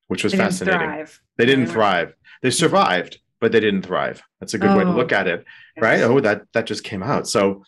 which 0.09 0.23
was 0.25 0.33
they 0.33 0.39
fascinating. 0.39 0.81
Thrive. 0.81 1.21
They 1.39 1.47
didn't 1.47 1.67
thrive. 1.67 2.15
They 2.43 2.51
survived, 2.51 3.19
but 3.41 3.53
they 3.53 3.61
didn't 3.61 3.83
thrive. 3.83 4.23
That's 4.39 4.55
a 4.55 4.59
good 4.59 4.71
oh, 4.71 4.79
way 4.79 4.85
to 4.85 4.93
look 4.93 5.13
at 5.13 5.27
it, 5.27 5.45
oh. 5.79 5.81
right? 5.81 5.99
Yes. 6.01 6.09
Oh, 6.09 6.21
that 6.21 6.43
that 6.53 6.67
just 6.67 6.85
came 6.85 7.03
out. 7.03 7.29
So 7.29 7.65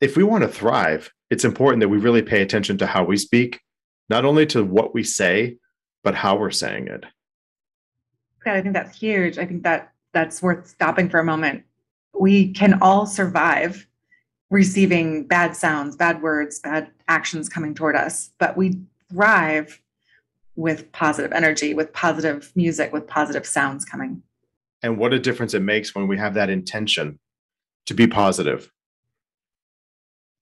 if 0.00 0.16
we 0.16 0.24
want 0.24 0.42
to 0.42 0.48
thrive, 0.48 1.12
it's 1.30 1.44
important 1.44 1.80
that 1.80 1.88
we 1.88 1.98
really 1.98 2.22
pay 2.22 2.42
attention 2.42 2.78
to 2.78 2.86
how 2.86 3.04
we 3.04 3.16
speak, 3.16 3.60
not 4.08 4.24
only 4.24 4.46
to 4.46 4.64
what 4.64 4.94
we 4.94 5.02
say, 5.02 5.56
but 6.02 6.14
how 6.14 6.36
we're 6.36 6.50
saying 6.50 6.88
it. 6.88 7.04
Yeah, 8.44 8.54
I 8.54 8.62
think 8.62 8.74
that's 8.74 8.98
huge. 8.98 9.38
I 9.38 9.46
think 9.46 9.62
that 9.62 9.92
that's 10.12 10.42
worth 10.42 10.66
stopping 10.66 11.08
for 11.08 11.18
a 11.18 11.24
moment 11.24 11.64
we 12.18 12.52
can 12.52 12.78
all 12.80 13.06
survive 13.06 13.86
receiving 14.50 15.26
bad 15.26 15.56
sounds, 15.56 15.96
bad 15.96 16.22
words, 16.22 16.60
bad 16.60 16.90
actions 17.08 17.48
coming 17.48 17.74
toward 17.74 17.96
us, 17.96 18.30
but 18.38 18.56
we 18.56 18.78
thrive 19.10 19.80
with 20.56 20.90
positive 20.92 21.32
energy, 21.32 21.74
with 21.74 21.92
positive 21.92 22.52
music, 22.54 22.92
with 22.92 23.06
positive 23.06 23.44
sounds 23.46 23.84
coming. 23.84 24.22
And 24.84 24.98
what 24.98 25.14
a 25.14 25.18
difference 25.18 25.54
it 25.54 25.62
makes 25.62 25.94
when 25.94 26.08
we 26.08 26.18
have 26.18 26.34
that 26.34 26.50
intention 26.50 27.18
to 27.86 27.94
be 27.94 28.06
positive. 28.06 28.70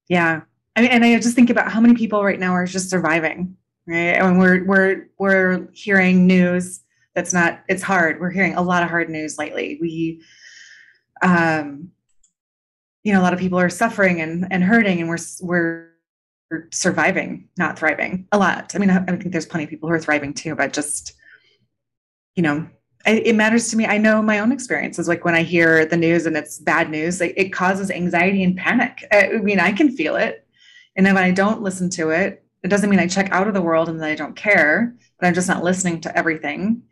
Yeah. 0.08 0.40
I 0.74 0.80
mean, 0.80 0.90
and 0.90 1.04
I 1.04 1.16
just 1.20 1.36
think 1.36 1.48
about 1.48 1.70
how 1.70 1.80
many 1.80 1.94
people 1.94 2.24
right 2.24 2.40
now 2.40 2.52
are 2.52 2.66
just 2.66 2.90
surviving, 2.90 3.56
right? 3.86 4.16
And 4.16 4.40
we're 4.40 4.64
we're 4.64 5.08
we're 5.16 5.68
hearing 5.72 6.26
news 6.26 6.80
that's 7.14 7.32
not 7.32 7.60
it's 7.68 7.82
hard. 7.82 8.20
We're 8.20 8.30
hearing 8.30 8.56
a 8.56 8.62
lot 8.62 8.82
of 8.82 8.88
hard 8.88 9.08
news 9.08 9.38
lately. 9.38 9.78
We 9.80 10.22
um, 11.22 11.92
you 13.04 13.12
know, 13.12 13.20
a 13.20 13.22
lot 13.22 13.32
of 13.32 13.38
people 13.38 13.60
are 13.60 13.70
suffering 13.70 14.20
and, 14.20 14.48
and 14.50 14.64
hurting 14.64 15.00
and 15.00 15.08
we're, 15.08 15.18
we're 15.40 16.68
surviving, 16.72 17.48
not 17.56 17.78
thriving 17.78 18.26
a 18.32 18.38
lot. 18.38 18.74
I 18.74 18.78
mean, 18.78 18.90
I, 18.90 19.04
I 19.06 19.16
think 19.16 19.30
there's 19.30 19.46
plenty 19.46 19.64
of 19.64 19.70
people 19.70 19.88
who 19.88 19.94
are 19.94 20.00
thriving 20.00 20.34
too, 20.34 20.56
but 20.56 20.72
just, 20.72 21.12
you 22.34 22.42
know, 22.42 22.68
it 23.06 23.34
matters 23.34 23.70
to 23.70 23.76
me. 23.76 23.86
I 23.86 23.98
know 23.98 24.22
my 24.22 24.38
own 24.38 24.52
experiences. 24.52 25.08
Like 25.08 25.24
when 25.24 25.34
I 25.34 25.42
hear 25.42 25.84
the 25.84 25.96
news 25.96 26.26
and 26.26 26.36
it's 26.36 26.58
bad 26.58 26.90
news, 26.90 27.20
like, 27.20 27.34
it 27.36 27.52
causes 27.52 27.90
anxiety 27.90 28.44
and 28.44 28.56
panic. 28.56 29.04
I 29.12 29.38
mean, 29.42 29.58
I 29.60 29.72
can 29.72 29.90
feel 29.90 30.16
it. 30.16 30.46
And 30.96 31.04
then 31.04 31.14
when 31.14 31.24
I 31.24 31.30
don't 31.30 31.62
listen 31.62 31.90
to 31.90 32.10
it, 32.10 32.44
it 32.62 32.68
doesn't 32.68 32.90
mean 32.90 33.00
I 33.00 33.08
check 33.08 33.30
out 33.32 33.48
of 33.48 33.54
the 33.54 33.62
world 33.62 33.88
and 33.88 34.00
that 34.00 34.08
I 34.08 34.14
don't 34.14 34.36
care, 34.36 34.94
but 35.18 35.26
I'm 35.26 35.34
just 35.34 35.48
not 35.48 35.64
listening 35.64 36.00
to 36.02 36.16
everything. 36.16 36.82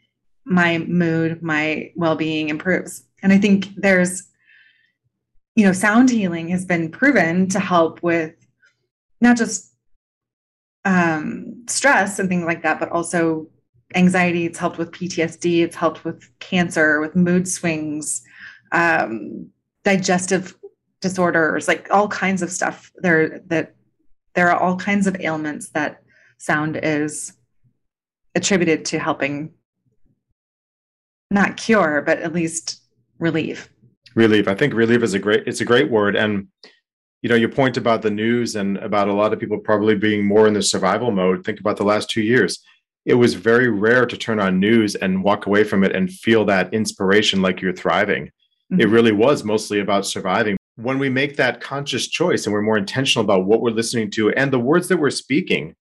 My 0.44 0.78
mood, 0.78 1.42
my 1.42 1.92
well 1.94 2.16
being 2.16 2.48
improves. 2.48 3.04
And 3.22 3.32
I 3.32 3.38
think 3.38 3.68
there's, 3.76 4.26
you 5.54 5.64
know, 5.64 5.72
sound 5.72 6.10
healing 6.10 6.48
has 6.48 6.64
been 6.64 6.90
proven 6.90 7.48
to 7.50 7.60
help 7.60 8.02
with 8.02 8.34
not 9.20 9.36
just 9.36 9.74
um, 10.84 11.64
stress 11.68 12.18
and 12.18 12.28
things 12.28 12.46
like 12.46 12.62
that, 12.62 12.80
but 12.80 12.90
also 12.90 13.46
anxiety, 13.94 14.46
it's 14.46 14.58
helped 14.58 14.78
with 14.78 14.92
PTSD, 14.92 15.62
it's 15.62 15.76
helped 15.76 16.04
with 16.04 16.28
cancer, 16.38 17.00
with 17.00 17.16
mood 17.16 17.48
swings, 17.48 18.22
um, 18.72 19.48
digestive 19.84 20.56
disorders, 21.00 21.66
like 21.66 21.88
all 21.90 22.08
kinds 22.08 22.42
of 22.42 22.50
stuff. 22.50 22.92
There 22.96 23.40
that 23.46 23.74
there 24.34 24.50
are 24.50 24.58
all 24.58 24.76
kinds 24.76 25.06
of 25.06 25.20
ailments 25.20 25.70
that 25.70 26.02
sound 26.38 26.78
is 26.82 27.32
attributed 28.34 28.84
to 28.86 28.98
helping 28.98 29.52
not 31.30 31.56
cure, 31.56 32.02
but 32.02 32.18
at 32.18 32.32
least 32.32 32.82
relieve. 33.18 33.68
Relieve. 34.14 34.48
I 34.48 34.54
think 34.54 34.74
relieve 34.74 35.02
is 35.02 35.14
a 35.14 35.18
great 35.18 35.46
it's 35.46 35.60
a 35.60 35.64
great 35.64 35.90
word. 35.90 36.16
And 36.16 36.48
you 37.22 37.28
know, 37.28 37.34
your 37.34 37.50
point 37.50 37.76
about 37.76 38.02
the 38.02 38.10
news 38.10 38.56
and 38.56 38.78
about 38.78 39.08
a 39.08 39.12
lot 39.12 39.32
of 39.32 39.38
people 39.38 39.58
probably 39.58 39.94
being 39.94 40.24
more 40.24 40.46
in 40.46 40.54
the 40.54 40.62
survival 40.62 41.10
mode. 41.10 41.44
Think 41.44 41.60
about 41.60 41.76
the 41.76 41.84
last 41.84 42.08
two 42.08 42.22
years. 42.22 42.60
It 43.04 43.14
was 43.14 43.34
very 43.34 43.68
rare 43.68 44.06
to 44.06 44.16
turn 44.16 44.40
on 44.40 44.60
news 44.60 44.94
and 44.94 45.24
walk 45.24 45.46
away 45.46 45.64
from 45.64 45.84
it 45.84 45.94
and 45.94 46.10
feel 46.10 46.44
that 46.46 46.72
inspiration 46.74 47.42
like 47.42 47.60
you're 47.60 47.72
thriving. 47.72 48.26
Mm-hmm. 48.26 48.80
It 48.80 48.88
really 48.88 49.12
was 49.12 49.44
mostly 49.44 49.80
about 49.80 50.06
surviving. 50.06 50.56
When 50.76 50.98
we 50.98 51.08
make 51.08 51.36
that 51.36 51.60
conscious 51.60 52.08
choice 52.08 52.46
and 52.46 52.52
we're 52.52 52.62
more 52.62 52.78
intentional 52.78 53.24
about 53.24 53.46
what 53.46 53.60
we're 53.60 53.70
listening 53.70 54.10
to 54.12 54.30
and 54.30 54.52
the 54.52 54.58
words 54.58 54.88
that 54.88 54.98
we're 54.98 55.10
speaking, 55.10 55.74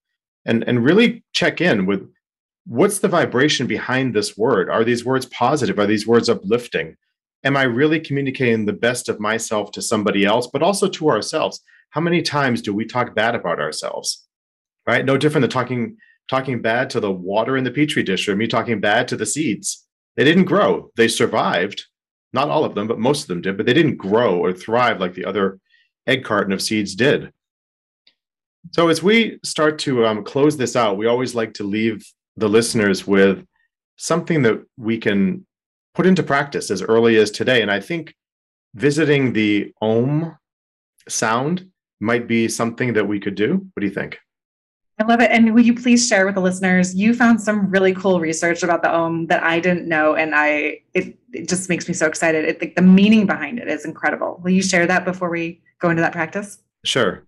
and, 0.46 0.64
and 0.66 0.82
really 0.82 1.22
check 1.32 1.60
in 1.60 1.84
with 1.84 2.10
what's 2.66 3.00
the 3.00 3.08
vibration 3.08 3.66
behind 3.66 4.14
this 4.14 4.38
word? 4.38 4.70
Are 4.70 4.84
these 4.84 5.04
words 5.04 5.26
positive? 5.26 5.78
Are 5.78 5.86
these 5.86 6.06
words 6.06 6.30
uplifting? 6.30 6.96
am 7.44 7.56
I 7.56 7.62
really 7.62 8.00
communicating 8.00 8.66
the 8.66 8.72
best 8.72 9.08
of 9.08 9.20
myself 9.20 9.72
to 9.72 9.82
somebody 9.82 10.24
else, 10.24 10.46
but 10.46 10.62
also 10.62 10.88
to 10.88 11.10
ourselves? 11.10 11.60
How 11.90 12.00
many 12.00 12.22
times 12.22 12.62
do 12.62 12.74
we 12.74 12.84
talk 12.84 13.14
bad 13.14 13.34
about 13.34 13.60
ourselves? 13.60 14.26
Right? 14.86 15.04
No 15.04 15.16
different 15.16 15.42
than 15.42 15.50
talking 15.50 15.96
talking 16.28 16.62
bad 16.62 16.90
to 16.90 17.00
the 17.00 17.10
water 17.10 17.56
in 17.56 17.64
the 17.64 17.70
petri 17.70 18.02
dish 18.02 18.28
or 18.28 18.36
me 18.36 18.46
talking 18.46 18.80
bad 18.80 19.08
to 19.08 19.16
the 19.16 19.26
seeds. 19.26 19.86
They 20.16 20.24
didn't 20.24 20.44
grow. 20.44 20.90
They 20.96 21.08
survived. 21.08 21.84
Not 22.32 22.48
all 22.48 22.64
of 22.64 22.74
them, 22.74 22.86
but 22.86 22.98
most 22.98 23.22
of 23.22 23.28
them 23.28 23.40
did, 23.40 23.56
but 23.56 23.66
they 23.66 23.74
didn't 23.74 23.96
grow 23.96 24.38
or 24.38 24.52
thrive 24.52 25.00
like 25.00 25.14
the 25.14 25.24
other 25.24 25.58
egg 26.06 26.24
carton 26.24 26.52
of 26.52 26.62
seeds 26.62 26.94
did. 26.94 27.32
So 28.72 28.88
as 28.88 29.02
we 29.02 29.40
start 29.42 29.78
to 29.80 30.06
um, 30.06 30.22
close 30.22 30.56
this 30.56 30.76
out, 30.76 30.96
we 30.96 31.06
always 31.06 31.34
like 31.34 31.54
to 31.54 31.64
leave 31.64 32.06
the 32.36 32.48
listeners 32.48 33.06
with 33.06 33.44
something 33.96 34.42
that 34.42 34.62
we 34.76 34.98
can 34.98 35.46
put 35.94 36.06
into 36.06 36.22
practice 36.22 36.70
as 36.70 36.82
early 36.82 37.16
as 37.16 37.30
today. 37.30 37.62
And 37.62 37.70
I 37.70 37.80
think 37.80 38.14
visiting 38.74 39.32
the 39.32 39.72
Om 39.80 40.36
sound 41.08 41.70
might 42.00 42.28
be 42.28 42.48
something 42.48 42.92
that 42.94 43.06
we 43.08 43.20
could 43.20 43.34
do. 43.34 43.54
What 43.54 43.80
do 43.80 43.86
you 43.86 43.92
think? 43.92 44.18
I 45.00 45.04
love 45.04 45.22
it. 45.22 45.30
And 45.30 45.54
will 45.54 45.64
you 45.64 45.74
please 45.74 46.06
share 46.06 46.26
with 46.26 46.34
the 46.34 46.42
listeners? 46.42 46.94
You 46.94 47.14
found 47.14 47.40
some 47.40 47.70
really 47.70 47.94
cool 47.94 48.20
research 48.20 48.62
about 48.62 48.82
the 48.82 48.90
Om 48.90 49.28
that 49.28 49.42
I 49.42 49.58
didn't 49.58 49.88
know, 49.88 50.14
and 50.14 50.34
I 50.34 50.80
it, 50.92 51.18
it 51.32 51.48
just 51.48 51.70
makes 51.70 51.88
me 51.88 51.94
so 51.94 52.06
excited. 52.06 52.44
It, 52.44 52.60
like 52.60 52.74
the 52.76 52.82
meaning 52.82 53.24
behind 53.24 53.58
it 53.58 53.68
is 53.68 53.86
incredible. 53.86 54.38
Will 54.44 54.50
you 54.50 54.62
share 54.62 54.86
that 54.86 55.06
before 55.06 55.30
we 55.30 55.62
go 55.80 55.88
into 55.88 56.02
that 56.02 56.12
practice? 56.12 56.58
Sure. 56.84 57.24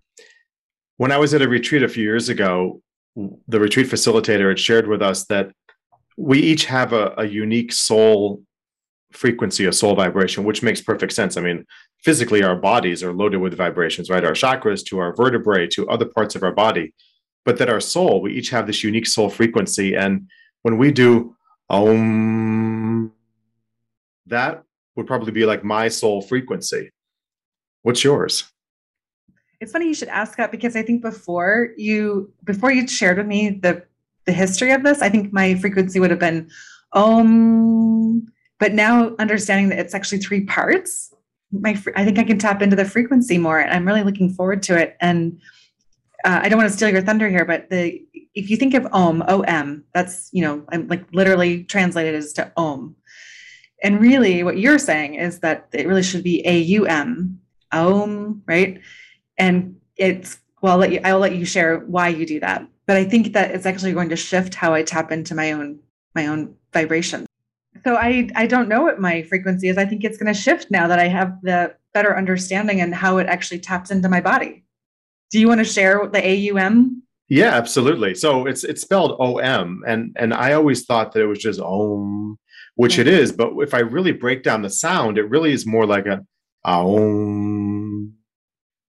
When 0.98 1.12
I 1.12 1.16
was 1.16 1.32
at 1.32 1.40
a 1.40 1.48
retreat 1.48 1.82
a 1.82 1.88
few 1.88 2.04
years 2.04 2.28
ago, 2.28 2.82
the 3.48 3.58
retreat 3.58 3.87
facilitator 3.87 4.48
had 4.48 4.58
shared 4.58 4.87
with 4.87 5.00
us 5.00 5.24
that 5.26 5.50
we 6.18 6.40
each 6.40 6.66
have 6.66 6.92
a, 6.92 7.14
a 7.16 7.24
unique 7.24 7.72
soul 7.72 8.42
frequency 9.12 9.64
of 9.64 9.74
soul 9.74 9.94
vibration, 9.94 10.44
which 10.44 10.62
makes 10.62 10.82
perfect 10.82 11.14
sense. 11.14 11.38
I 11.38 11.40
mean, 11.40 11.64
physically, 12.04 12.42
our 12.42 12.56
bodies 12.56 13.02
are 13.02 13.14
loaded 13.14 13.38
with 13.38 13.56
vibrations, 13.56 14.11
right? 14.11 14.24
Our 14.24 14.32
chakras 14.32 14.85
to 14.87 14.98
our 14.98 15.16
vertebrae 15.16 15.68
to 15.68 15.88
other 15.88 16.06
parts 16.06 16.35
of 16.35 16.42
our 16.42 16.52
body, 16.52 16.92
but 17.44 17.59
that 17.59 17.68
our 17.68 17.81
soul, 17.81 18.20
we 18.22 18.33
each 18.33 18.50
have 18.50 18.66
this 18.66 18.85
unique 18.85 19.07
soul 19.07 19.28
frequency. 19.28 19.94
And 19.94 20.28
when 20.62 20.78
we 20.78 20.92
do 20.92 21.37
Om, 21.68 23.12
that 24.26 24.64
would 24.96 25.07
probably 25.07 25.33
be 25.33 25.44
like 25.44 25.64
my 25.64 25.88
soul 25.88 26.22
frequency. 26.22 26.90
What's 27.83 28.05
yours? 28.05 28.44
It's 29.61 29.72
funny 29.72 29.87
you 29.87 29.94
should 29.94 30.09
ask 30.09 30.37
that 30.38 30.50
because 30.50 30.76
I 30.76 30.83
think 30.83 31.02
before 31.02 31.70
you 31.76 32.33
before 32.44 32.72
you 32.72 32.87
shared 32.88 33.18
with 33.18 33.26
me 33.26 33.50
the 33.50 33.85
the 34.24 34.33
history 34.33 34.72
of 34.72 34.83
this, 34.83 35.02
I 35.02 35.09
think 35.09 35.33
my 35.33 35.55
frequency 35.57 36.00
would 36.00 36.11
have 36.11 36.18
been 36.18 36.50
Om 36.92 38.33
but 38.62 38.74
now 38.74 39.12
understanding 39.18 39.70
that 39.70 39.81
it's 39.81 39.92
actually 39.92 40.18
three 40.18 40.44
parts, 40.44 41.12
my 41.50 41.70
I 41.96 42.05
think 42.05 42.20
I 42.20 42.22
can 42.22 42.38
tap 42.38 42.62
into 42.62 42.76
the 42.76 42.85
frequency 42.85 43.37
more. 43.37 43.59
And 43.59 43.72
I'm 43.72 43.85
really 43.85 44.05
looking 44.05 44.33
forward 44.33 44.62
to 44.62 44.78
it. 44.78 44.96
And 45.00 45.40
uh, 46.24 46.40
I 46.42 46.48
don't 46.48 46.58
want 46.58 46.70
to 46.70 46.76
steal 46.76 46.88
your 46.88 47.02
thunder 47.02 47.28
here, 47.28 47.44
but 47.44 47.70
the 47.70 48.02
if 48.35 48.48
you 48.48 48.56
think 48.56 48.74
of 48.74 48.87
Om, 48.92 49.22
O 49.28 49.42
M, 49.42 49.85
that's 49.92 50.30
you 50.32 50.42
know, 50.42 50.64
I'm 50.70 50.88
like 50.88 51.04
literally 51.12 51.64
translated 51.64 52.14
as 52.14 52.32
to 52.35 52.52
Om. 52.56 52.96
And 53.82 54.00
really, 54.00 54.42
what 54.42 54.58
you're 54.58 54.78
saying 54.78 55.14
is 55.14 55.40
that 55.40 55.68
it 55.72 55.87
really 55.87 56.02
should 56.02 56.22
be 56.22 56.46
A 56.46 56.58
U 56.58 56.87
M, 56.87 57.40
Om, 57.72 58.42
right? 58.46 58.80
And 59.38 59.76
it's 59.96 60.38
well, 60.61 60.74
I'll 60.74 60.78
let 60.78 60.92
you. 60.92 61.00
I'll 61.04 61.18
let 61.18 61.35
you 61.35 61.44
share 61.44 61.78
why 61.80 62.08
you 62.08 62.26
do 62.26 62.40
that. 62.40 62.66
But 62.87 62.96
I 62.96 63.04
think 63.04 63.32
that 63.32 63.50
it's 63.52 63.66
actually 63.66 63.92
going 63.92 64.08
to 64.11 64.16
shift 64.16 64.54
how 64.54 64.74
I 64.74 64.82
tap 64.82 65.12
into 65.12 65.35
my 65.35 65.52
own 65.52 65.80
my 66.14 66.26
own 66.26 66.54
vibration 66.72 67.26
so 67.85 67.96
I 67.96 68.28
I 68.35 68.46
don't 68.46 68.68
know 68.68 68.82
what 68.82 69.00
my 69.00 69.22
frequency 69.22 69.68
is. 69.68 69.78
I 69.78 69.85
think 69.85 70.04
it's 70.04 70.18
going 70.18 70.32
to 70.32 70.38
shift 70.38 70.70
now 70.70 70.87
that 70.88 70.98
I 70.98 71.08
have 71.08 71.40
the 71.42 71.74
better 71.94 72.16
understanding 72.16 72.80
and 72.80 72.94
how 72.94 73.18
it 73.18 73.26
actually 73.26 73.61
taps 73.61 73.90
into 73.90 74.08
my 74.08 74.20
body. 74.20 74.64
Do 75.33 75.40
you 75.40 75.49
want 75.49 75.59
to 75.59 75.64
share 75.64 76.07
the 76.07 76.23
AUM? 76.23 77.03
Yeah, 77.29 77.55
absolutely. 77.55 78.14
So 78.14 78.47
it's 78.47 78.62
it's 78.62 78.83
spelled 78.83 79.16
OM 79.18 79.83
and 79.87 80.14
and 80.16 80.35
I 80.35 80.53
always 80.53 80.85
thought 80.85 81.12
that 81.12 81.23
it 81.23 81.27
was 81.27 81.38
just 81.38 81.61
om, 81.61 82.38
which 82.77 82.99
it 82.99 83.09
is, 83.09 83.33
but 83.33 83.53
if 83.59 83.75
I 83.75 83.81
really 83.81 84.12
break 84.12 84.42
down 84.42 84.62
the 84.62 84.71
sound, 84.71 85.18
it 85.18 85.29
really 85.29 85.53
is 85.53 85.66
more 85.66 85.87
like 85.87 86.07
a 86.07 86.25
om 86.64 88.14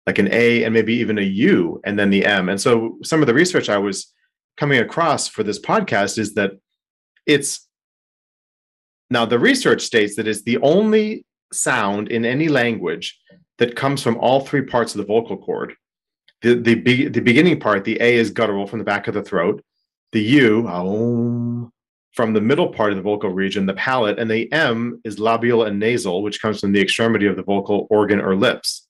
like 0.07 0.17
an 0.17 0.29
A 0.31 0.63
and 0.63 0.73
maybe 0.73 0.95
even 0.95 1.19
a 1.19 1.21
U 1.21 1.81
and 1.83 1.99
then 1.99 2.09
the 2.09 2.25
M. 2.25 2.49
And 2.49 2.59
so 2.59 2.97
some 3.03 3.21
of 3.21 3.27
the 3.27 3.33
research 3.33 3.69
I 3.69 3.77
was 3.77 4.11
coming 4.57 4.79
across 4.79 5.27
for 5.27 5.43
this 5.43 5.59
podcast 5.59 6.17
is 6.17 6.33
that 6.33 6.53
it's 7.27 7.67
now, 9.11 9.25
the 9.25 9.39
research 9.39 9.81
states 9.81 10.15
that 10.15 10.27
it's 10.27 10.43
the 10.43 10.57
only 10.59 11.25
sound 11.51 12.09
in 12.09 12.25
any 12.25 12.47
language 12.47 13.19
that 13.57 13.75
comes 13.75 14.03
from 14.03 14.17
all 14.17 14.41
three 14.41 14.61
parts 14.61 14.93
of 14.93 14.99
the 14.99 15.05
vocal 15.05 15.37
cord. 15.37 15.73
The, 16.41 16.55
the, 16.55 16.75
be, 16.75 17.07
the 17.07 17.21
beginning 17.21 17.59
part, 17.59 17.83
the 17.83 17.99
A 18.01 18.15
is 18.15 18.29
guttural 18.29 18.65
from 18.65 18.79
the 18.79 18.85
back 18.85 19.07
of 19.07 19.13
the 19.13 19.23
throat, 19.23 19.63
the 20.11 20.21
U, 20.21 20.67
aum, 20.67 21.71
from 22.13 22.33
the 22.33 22.41
middle 22.41 22.69
part 22.69 22.91
of 22.91 22.97
the 22.97 23.03
vocal 23.03 23.29
region, 23.29 23.65
the 23.65 23.73
palate, 23.73 24.19
and 24.19 24.31
the 24.31 24.51
M 24.51 25.01
is 25.03 25.19
labial 25.19 25.63
and 25.63 25.79
nasal, 25.79 26.23
which 26.23 26.41
comes 26.41 26.59
from 26.61 26.71
the 26.71 26.81
extremity 26.81 27.27
of 27.27 27.35
the 27.35 27.43
vocal 27.43 27.87
organ 27.89 28.19
or 28.19 28.35
lips. 28.35 28.87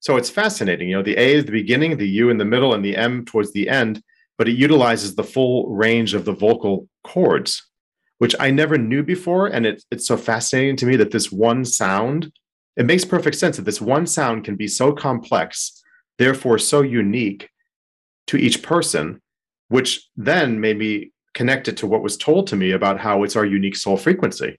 So 0.00 0.16
it's 0.16 0.30
fascinating. 0.30 0.88
You 0.88 0.96
know, 0.96 1.02
the 1.02 1.18
A 1.18 1.34
is 1.34 1.44
the 1.44 1.52
beginning, 1.52 1.96
the 1.96 2.08
U 2.08 2.30
in 2.30 2.38
the 2.38 2.44
middle, 2.44 2.74
and 2.74 2.84
the 2.84 2.96
M 2.96 3.24
towards 3.24 3.52
the 3.52 3.68
end, 3.68 4.02
but 4.36 4.48
it 4.48 4.56
utilizes 4.56 5.16
the 5.16 5.24
full 5.24 5.68
range 5.74 6.14
of 6.14 6.24
the 6.24 6.32
vocal 6.32 6.88
cords 7.02 7.68
which 8.18 8.34
I 8.38 8.50
never 8.50 8.76
knew 8.76 9.02
before. 9.02 9.46
And 9.46 9.64
it, 9.64 9.84
it's 9.90 10.06
so 10.06 10.16
fascinating 10.16 10.76
to 10.76 10.86
me 10.86 10.96
that 10.96 11.10
this 11.10 11.32
one 11.32 11.64
sound, 11.64 12.32
it 12.76 12.86
makes 12.86 13.04
perfect 13.04 13.36
sense 13.36 13.56
that 13.56 13.64
this 13.64 13.80
one 13.80 14.06
sound 14.06 14.44
can 14.44 14.56
be 14.56 14.68
so 14.68 14.92
complex, 14.92 15.77
therefore 16.18 16.58
so 16.58 16.82
unique 16.82 17.48
to 18.26 18.36
each 18.36 18.62
person, 18.62 19.20
which 19.68 20.08
then 20.16 20.60
made 20.60 20.78
me 20.78 21.12
connect 21.34 21.68
it 21.68 21.76
to 21.78 21.86
what 21.86 22.02
was 22.02 22.16
told 22.16 22.46
to 22.48 22.56
me 22.56 22.72
about 22.72 22.98
how 22.98 23.22
it's 23.22 23.36
our 23.36 23.44
unique 23.44 23.76
soul 23.76 23.96
frequency. 23.96 24.58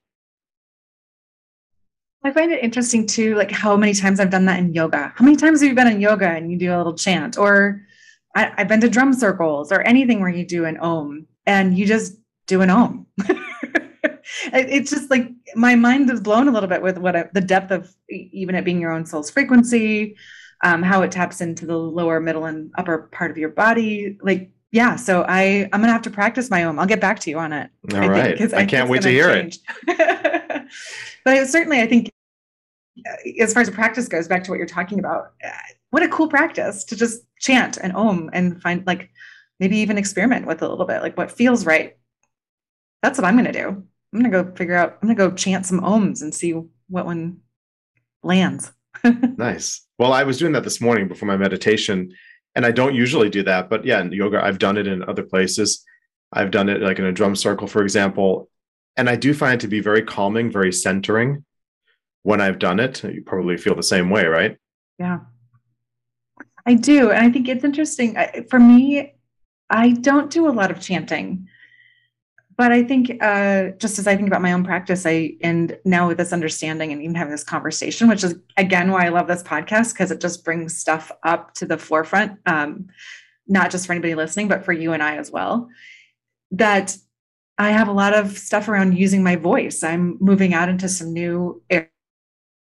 I 2.22 2.32
find 2.32 2.52
it 2.52 2.62
interesting 2.62 3.06
too, 3.06 3.34
like 3.34 3.50
how 3.50 3.76
many 3.76 3.94
times 3.94 4.20
I've 4.20 4.30
done 4.30 4.44
that 4.46 4.58
in 4.58 4.74
yoga. 4.74 5.12
How 5.14 5.24
many 5.24 5.36
times 5.36 5.60
have 5.60 5.68
you 5.68 5.74
been 5.74 5.86
in 5.86 6.00
yoga 6.00 6.28
and 6.28 6.50
you 6.50 6.58
do 6.58 6.74
a 6.74 6.76
little 6.76 6.94
chant? 6.94 7.38
Or 7.38 7.82
I, 8.36 8.52
have 8.58 8.68
been 8.68 8.80
to 8.82 8.90
drum 8.90 9.14
circles 9.14 9.72
or 9.72 9.80
anything 9.82 10.20
where 10.20 10.28
you 10.28 10.46
do 10.46 10.66
an 10.66 10.76
om 10.78 11.26
and 11.46 11.76
you 11.76 11.86
just 11.86 12.16
do 12.46 12.60
an 12.60 12.68
om. 12.68 13.06
it's 14.52 14.90
just 14.90 15.10
like 15.10 15.30
my 15.54 15.74
mind 15.74 16.10
is 16.10 16.20
blown 16.20 16.46
a 16.46 16.50
little 16.50 16.68
bit 16.68 16.82
with 16.82 16.98
what 16.98 17.16
I, 17.16 17.24
the 17.32 17.40
depth 17.40 17.70
of 17.70 17.94
even 18.10 18.54
it 18.54 18.64
being 18.64 18.80
your 18.80 18.92
own 18.92 19.06
soul's 19.06 19.30
frequency, 19.30 20.16
um, 20.62 20.82
how 20.82 21.02
it 21.02 21.10
taps 21.12 21.40
into 21.40 21.66
the 21.66 21.76
lower, 21.76 22.20
middle, 22.20 22.44
and 22.44 22.70
upper 22.76 23.08
part 23.12 23.30
of 23.30 23.38
your 23.38 23.48
body. 23.48 24.18
Like, 24.22 24.50
yeah. 24.72 24.96
So 24.96 25.24
I 25.28 25.68
I'm 25.72 25.80
gonna 25.80 25.92
have 25.92 26.02
to 26.02 26.10
practice 26.10 26.50
my 26.50 26.64
own. 26.64 26.78
I'll 26.78 26.86
get 26.86 27.00
back 27.00 27.18
to 27.20 27.30
you 27.30 27.38
on 27.38 27.52
it. 27.52 27.70
All 27.92 27.98
I 27.98 28.08
right. 28.08 28.38
Think, 28.38 28.54
I, 28.54 28.60
I 28.60 28.66
can't 28.66 28.88
wait 28.88 29.02
to 29.02 29.10
hear 29.10 29.32
change. 29.32 29.58
it. 29.88 30.68
but 31.24 31.38
I, 31.38 31.44
certainly, 31.44 31.80
I 31.80 31.86
think 31.86 32.10
uh, 33.08 33.42
as 33.42 33.52
far 33.52 33.62
as 33.62 33.70
practice 33.70 34.08
goes, 34.08 34.28
back 34.28 34.44
to 34.44 34.50
what 34.50 34.58
you're 34.58 34.66
talking 34.66 34.98
about, 34.98 35.32
uh, 35.44 35.50
what 35.90 36.02
a 36.02 36.08
cool 36.08 36.28
practice 36.28 36.84
to 36.84 36.96
just 36.96 37.22
chant 37.38 37.78
and 37.78 37.94
om 37.94 38.30
and 38.32 38.60
find 38.62 38.86
like 38.86 39.10
maybe 39.58 39.76
even 39.78 39.98
experiment 39.98 40.46
with 40.46 40.62
a 40.62 40.68
little 40.68 40.86
bit, 40.86 41.02
like 41.02 41.16
what 41.16 41.30
feels 41.30 41.66
right. 41.66 41.96
That's 43.02 43.18
what 43.18 43.24
I'm 43.24 43.36
gonna 43.36 43.52
do. 43.52 43.68
I'm 44.12 44.20
gonna 44.20 44.30
go 44.30 44.52
figure 44.54 44.74
out. 44.74 44.98
I'm 45.00 45.08
gonna 45.08 45.14
go 45.14 45.34
chant 45.34 45.66
some 45.66 45.80
oms 45.80 46.22
and 46.22 46.34
see 46.34 46.52
what 46.88 47.06
one 47.06 47.38
lands. 48.22 48.72
nice. 49.36 49.86
Well, 49.98 50.12
I 50.12 50.24
was 50.24 50.38
doing 50.38 50.52
that 50.52 50.64
this 50.64 50.80
morning 50.80 51.08
before 51.08 51.26
my 51.26 51.36
meditation, 51.36 52.12
and 52.54 52.66
I 52.66 52.70
don't 52.70 52.94
usually 52.94 53.30
do 53.30 53.42
that, 53.44 53.70
but 53.70 53.84
yeah, 53.84 54.00
in 54.00 54.12
yoga, 54.12 54.44
I've 54.44 54.58
done 54.58 54.76
it 54.76 54.86
in 54.86 55.02
other 55.08 55.22
places. 55.22 55.84
I've 56.32 56.50
done 56.50 56.68
it 56.68 56.80
like 56.80 56.98
in 56.98 57.04
a 57.04 57.12
drum 57.12 57.36
circle, 57.36 57.66
for 57.66 57.82
example. 57.82 58.48
And 58.96 59.08
I 59.08 59.16
do 59.16 59.34
find 59.34 59.54
it 59.54 59.60
to 59.60 59.68
be 59.68 59.80
very 59.80 60.02
calming, 60.02 60.50
very 60.50 60.72
centering 60.72 61.44
when 62.22 62.40
I've 62.40 62.58
done 62.58 62.80
it. 62.80 63.02
You 63.02 63.22
probably 63.24 63.56
feel 63.56 63.74
the 63.74 63.82
same 63.82 64.10
way, 64.10 64.26
right? 64.26 64.56
Yeah. 64.98 65.20
I 66.66 66.74
do. 66.74 67.10
And 67.10 67.24
I 67.24 67.30
think 67.30 67.48
it's 67.48 67.64
interesting. 67.64 68.16
For 68.48 68.58
me, 68.58 69.14
I 69.68 69.90
don't 69.90 70.30
do 70.30 70.48
a 70.48 70.52
lot 70.52 70.70
of 70.70 70.80
chanting. 70.80 71.48
But 72.60 72.72
I 72.72 72.82
think, 72.82 73.10
uh, 73.22 73.70
just 73.78 73.98
as 73.98 74.06
I 74.06 74.14
think 74.14 74.28
about 74.28 74.42
my 74.42 74.52
own 74.52 74.64
practice, 74.64 75.06
I 75.06 75.32
and 75.40 75.78
now 75.86 76.08
with 76.08 76.18
this 76.18 76.30
understanding 76.30 76.92
and 76.92 77.00
even 77.00 77.14
having 77.14 77.30
this 77.30 77.42
conversation, 77.42 78.06
which 78.06 78.22
is 78.22 78.34
again 78.58 78.90
why 78.90 79.06
I 79.06 79.08
love 79.08 79.28
this 79.28 79.42
podcast 79.42 79.94
because 79.94 80.10
it 80.10 80.20
just 80.20 80.44
brings 80.44 80.76
stuff 80.76 81.10
up 81.22 81.54
to 81.54 81.64
the 81.64 81.78
forefront, 81.78 82.38
um, 82.44 82.88
not 83.46 83.70
just 83.70 83.86
for 83.86 83.94
anybody 83.94 84.14
listening, 84.14 84.46
but 84.46 84.62
for 84.62 84.74
you 84.74 84.92
and 84.92 85.02
I 85.02 85.16
as 85.16 85.30
well. 85.30 85.70
That 86.50 86.94
I 87.56 87.70
have 87.70 87.88
a 87.88 87.92
lot 87.92 88.12
of 88.12 88.36
stuff 88.36 88.68
around 88.68 88.98
using 88.98 89.22
my 89.22 89.36
voice. 89.36 89.82
I'm 89.82 90.18
moving 90.20 90.52
out 90.52 90.68
into 90.68 90.86
some 90.86 91.14
new 91.14 91.62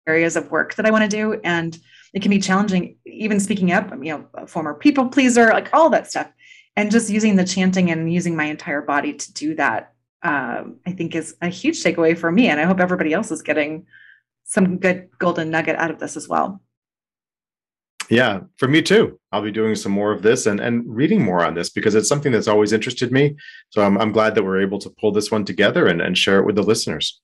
areas 0.07 0.37
of 0.37 0.51
work 0.51 0.75
that 0.75 0.85
I 0.85 0.91
want 0.91 1.11
to 1.11 1.17
do, 1.17 1.41
and 1.43 1.75
it 2.13 2.21
can 2.21 2.31
be 2.31 2.39
challenging, 2.39 2.99
even 3.07 3.41
speaking 3.41 3.73
up. 3.73 3.91
You 4.03 4.19
know, 4.19 4.27
a 4.35 4.47
former 4.47 4.75
people 4.75 5.09
pleaser, 5.09 5.47
like 5.55 5.71
all 5.73 5.89
that 5.89 6.11
stuff 6.11 6.31
and 6.77 6.91
just 6.91 7.11
using 7.11 7.37
the 7.37 7.45
chanting 7.45 7.91
and 7.91 8.13
using 8.13 8.37
my 8.37 8.45
entire 8.45 8.83
body 8.83 9.15
to 9.15 9.33
do 9.33 9.55
that 9.55 9.93
um, 10.23 10.77
i 10.87 10.93
think 10.93 11.15
is 11.15 11.37
a 11.43 11.49
huge 11.49 11.83
takeaway 11.83 12.17
for 12.17 12.31
me 12.31 12.49
and 12.49 12.61
i 12.61 12.65
hope 12.65 12.81
everybody 12.81 13.13
else 13.13 13.31
is 13.31 13.43
getting 13.43 13.87
some 14.47 14.79
good 14.79 15.09
golden 15.19 15.51
nugget 15.51 15.77
out 15.77 15.91
of 15.91 15.99
this 15.99 16.17
as 16.17 16.29
well. 16.29 16.63
Yeah 18.09 18.41
for 18.57 18.69
me 18.69 18.81
too. 18.81 19.19
I'll 19.33 19.43
be 19.43 19.51
doing 19.51 19.75
some 19.75 19.91
more 19.91 20.13
of 20.13 20.23
this 20.23 20.47
and 20.47 20.61
and 20.61 20.85
reading 20.87 21.23
more 21.23 21.45
on 21.45 21.55
this 21.55 21.69
because 21.69 21.97
it's 21.97 22.09
something 22.09 22.31
that's 22.31 22.47
always 22.47 22.73
interested 22.73 23.11
me. 23.11 23.37
So 23.71 23.83
i'm, 23.83 23.99
I'm 23.99 24.13
glad 24.13 24.37
that 24.37 24.45
we're 24.45 24.63
able 24.63 24.79
to 24.79 24.91
pull 24.91 25.11
this 25.11 25.31
one 25.31 25.45
together 25.45 25.87
and, 25.89 26.01
and 26.01 26.17
share 26.17 26.39
it 26.39 26.47
with 26.47 26.55
the 26.55 26.63
listeners. 26.63 27.21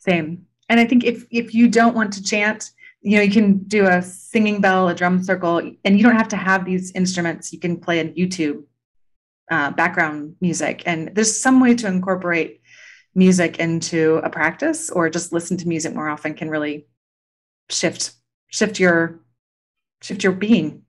Same. 0.00 0.46
And 0.70 0.80
i 0.80 0.86
think 0.86 1.04
if 1.04 1.26
if 1.30 1.54
you 1.54 1.68
don't 1.68 1.94
want 1.94 2.14
to 2.14 2.22
chant 2.22 2.70
you 3.02 3.18
know 3.18 3.22
you 3.22 3.30
can 3.30 3.58
do 3.64 3.86
a 3.86 4.00
singing 4.00 4.62
bell 4.62 4.88
a 4.88 4.94
drum 4.94 5.22
circle 5.22 5.58
and 5.84 5.98
you 5.98 6.02
don't 6.02 6.16
have 6.16 6.28
to 6.28 6.36
have 6.36 6.64
these 6.64 6.90
instruments. 6.92 7.52
You 7.52 7.60
can 7.60 7.76
play 7.76 8.00
on 8.00 8.08
youtube 8.14 8.64
uh, 9.50 9.70
background 9.70 10.36
music. 10.40 10.82
And 10.86 11.14
there's 11.14 11.40
some 11.40 11.60
way 11.60 11.74
to 11.74 11.86
incorporate 11.86 12.60
music 13.14 13.58
into 13.58 14.16
a 14.24 14.30
practice 14.30 14.90
or 14.90 15.08
just 15.08 15.32
listen 15.32 15.56
to 15.58 15.68
music 15.68 15.94
more 15.94 16.08
often 16.08 16.34
can 16.34 16.50
really 16.50 16.86
shift 17.70 18.12
shift 18.48 18.80
your 18.80 19.20
shift 20.02 20.24
your 20.24 20.32
being. 20.32 20.82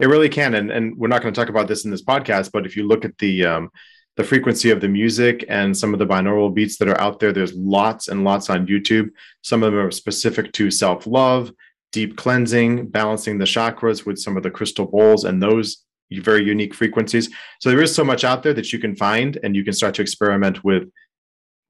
It 0.00 0.06
really 0.06 0.28
can. 0.28 0.54
And 0.54 0.70
and 0.70 0.96
we're 0.96 1.08
not 1.08 1.22
going 1.22 1.34
to 1.34 1.40
talk 1.40 1.48
about 1.48 1.68
this 1.68 1.84
in 1.84 1.90
this 1.90 2.04
podcast 2.04 2.52
but 2.52 2.66
if 2.66 2.76
you 2.76 2.86
look 2.86 3.04
at 3.04 3.18
the 3.18 3.44
um 3.44 3.70
the 4.16 4.24
frequency 4.24 4.70
of 4.70 4.80
the 4.80 4.88
music 4.88 5.44
and 5.48 5.76
some 5.76 5.92
of 5.92 6.00
the 6.00 6.06
binaural 6.06 6.52
beats 6.52 6.76
that 6.78 6.88
are 6.88 7.00
out 7.00 7.20
there 7.20 7.32
there's 7.32 7.54
lots 7.54 8.08
and 8.08 8.24
lots 8.24 8.50
on 8.50 8.66
youtube. 8.66 9.08
Some 9.42 9.62
of 9.62 9.72
them 9.72 9.86
are 9.86 9.90
specific 9.90 10.52
to 10.52 10.70
self-love 10.70 11.52
deep 11.90 12.16
cleansing 12.16 12.88
balancing 12.88 13.38
the 13.38 13.44
chakras 13.44 14.06
with 14.06 14.18
some 14.18 14.36
of 14.36 14.42
the 14.42 14.50
crystal 14.50 14.86
bowls 14.86 15.24
and 15.24 15.42
those 15.42 15.84
very 16.10 16.44
unique 16.44 16.74
frequencies. 16.74 17.28
So 17.60 17.68
there 17.68 17.82
is 17.82 17.94
so 17.94 18.04
much 18.04 18.24
out 18.24 18.42
there 18.42 18.54
that 18.54 18.72
you 18.72 18.78
can 18.78 18.96
find, 18.96 19.38
and 19.42 19.54
you 19.54 19.64
can 19.64 19.72
start 19.72 19.94
to 19.96 20.02
experiment 20.02 20.64
with 20.64 20.90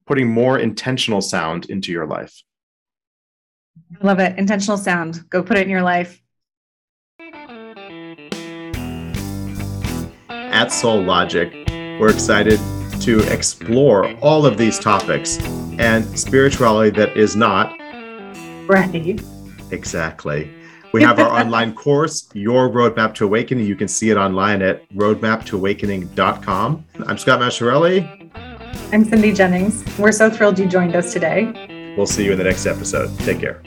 putting 0.05 0.27
more 0.27 0.57
intentional 0.57 1.21
sound 1.21 1.69
into 1.69 1.91
your 1.91 2.07
life. 2.07 2.41
I 4.01 4.05
love 4.05 4.19
it. 4.19 4.37
Intentional 4.37 4.77
sound. 4.77 5.29
Go 5.29 5.43
put 5.43 5.57
it 5.57 5.63
in 5.63 5.69
your 5.69 5.83
life. 5.83 6.21
At 10.29 10.71
Soul 10.71 11.03
Logic, 11.03 11.51
we're 11.99 12.11
excited 12.11 12.59
to 13.01 13.19
explore 13.31 14.11
all 14.17 14.45
of 14.45 14.57
these 14.57 14.79
topics 14.79 15.37
and 15.79 16.19
spirituality 16.19 16.89
that 16.97 17.15
is 17.15 17.35
not 17.35 17.77
right. 18.67 19.21
Exactly. 19.71 20.51
We 20.91 21.03
have 21.03 21.19
our 21.19 21.29
online 21.29 21.75
course, 21.75 22.29
Your 22.33 22.67
Roadmap 22.69 23.13
to 23.15 23.25
Awakening. 23.25 23.67
You 23.67 23.75
can 23.75 23.87
see 23.87 24.09
it 24.09 24.17
online 24.17 24.63
at 24.63 24.89
roadmaptoawakening.com. 24.89 26.85
I'm 27.05 27.17
Scott 27.17 27.39
Masciarelli. 27.39 28.31
I'm 28.91 29.05
Cindy 29.05 29.31
Jennings. 29.31 29.83
We're 29.99 30.11
so 30.11 30.31
thrilled 30.31 30.57
you 30.57 30.65
joined 30.65 30.95
us 30.95 31.13
today. 31.13 31.93
We'll 31.95 32.07
see 32.07 32.25
you 32.25 32.31
in 32.31 32.39
the 32.39 32.43
next 32.43 32.65
episode. 32.65 33.15
Take 33.19 33.39
care. 33.39 33.61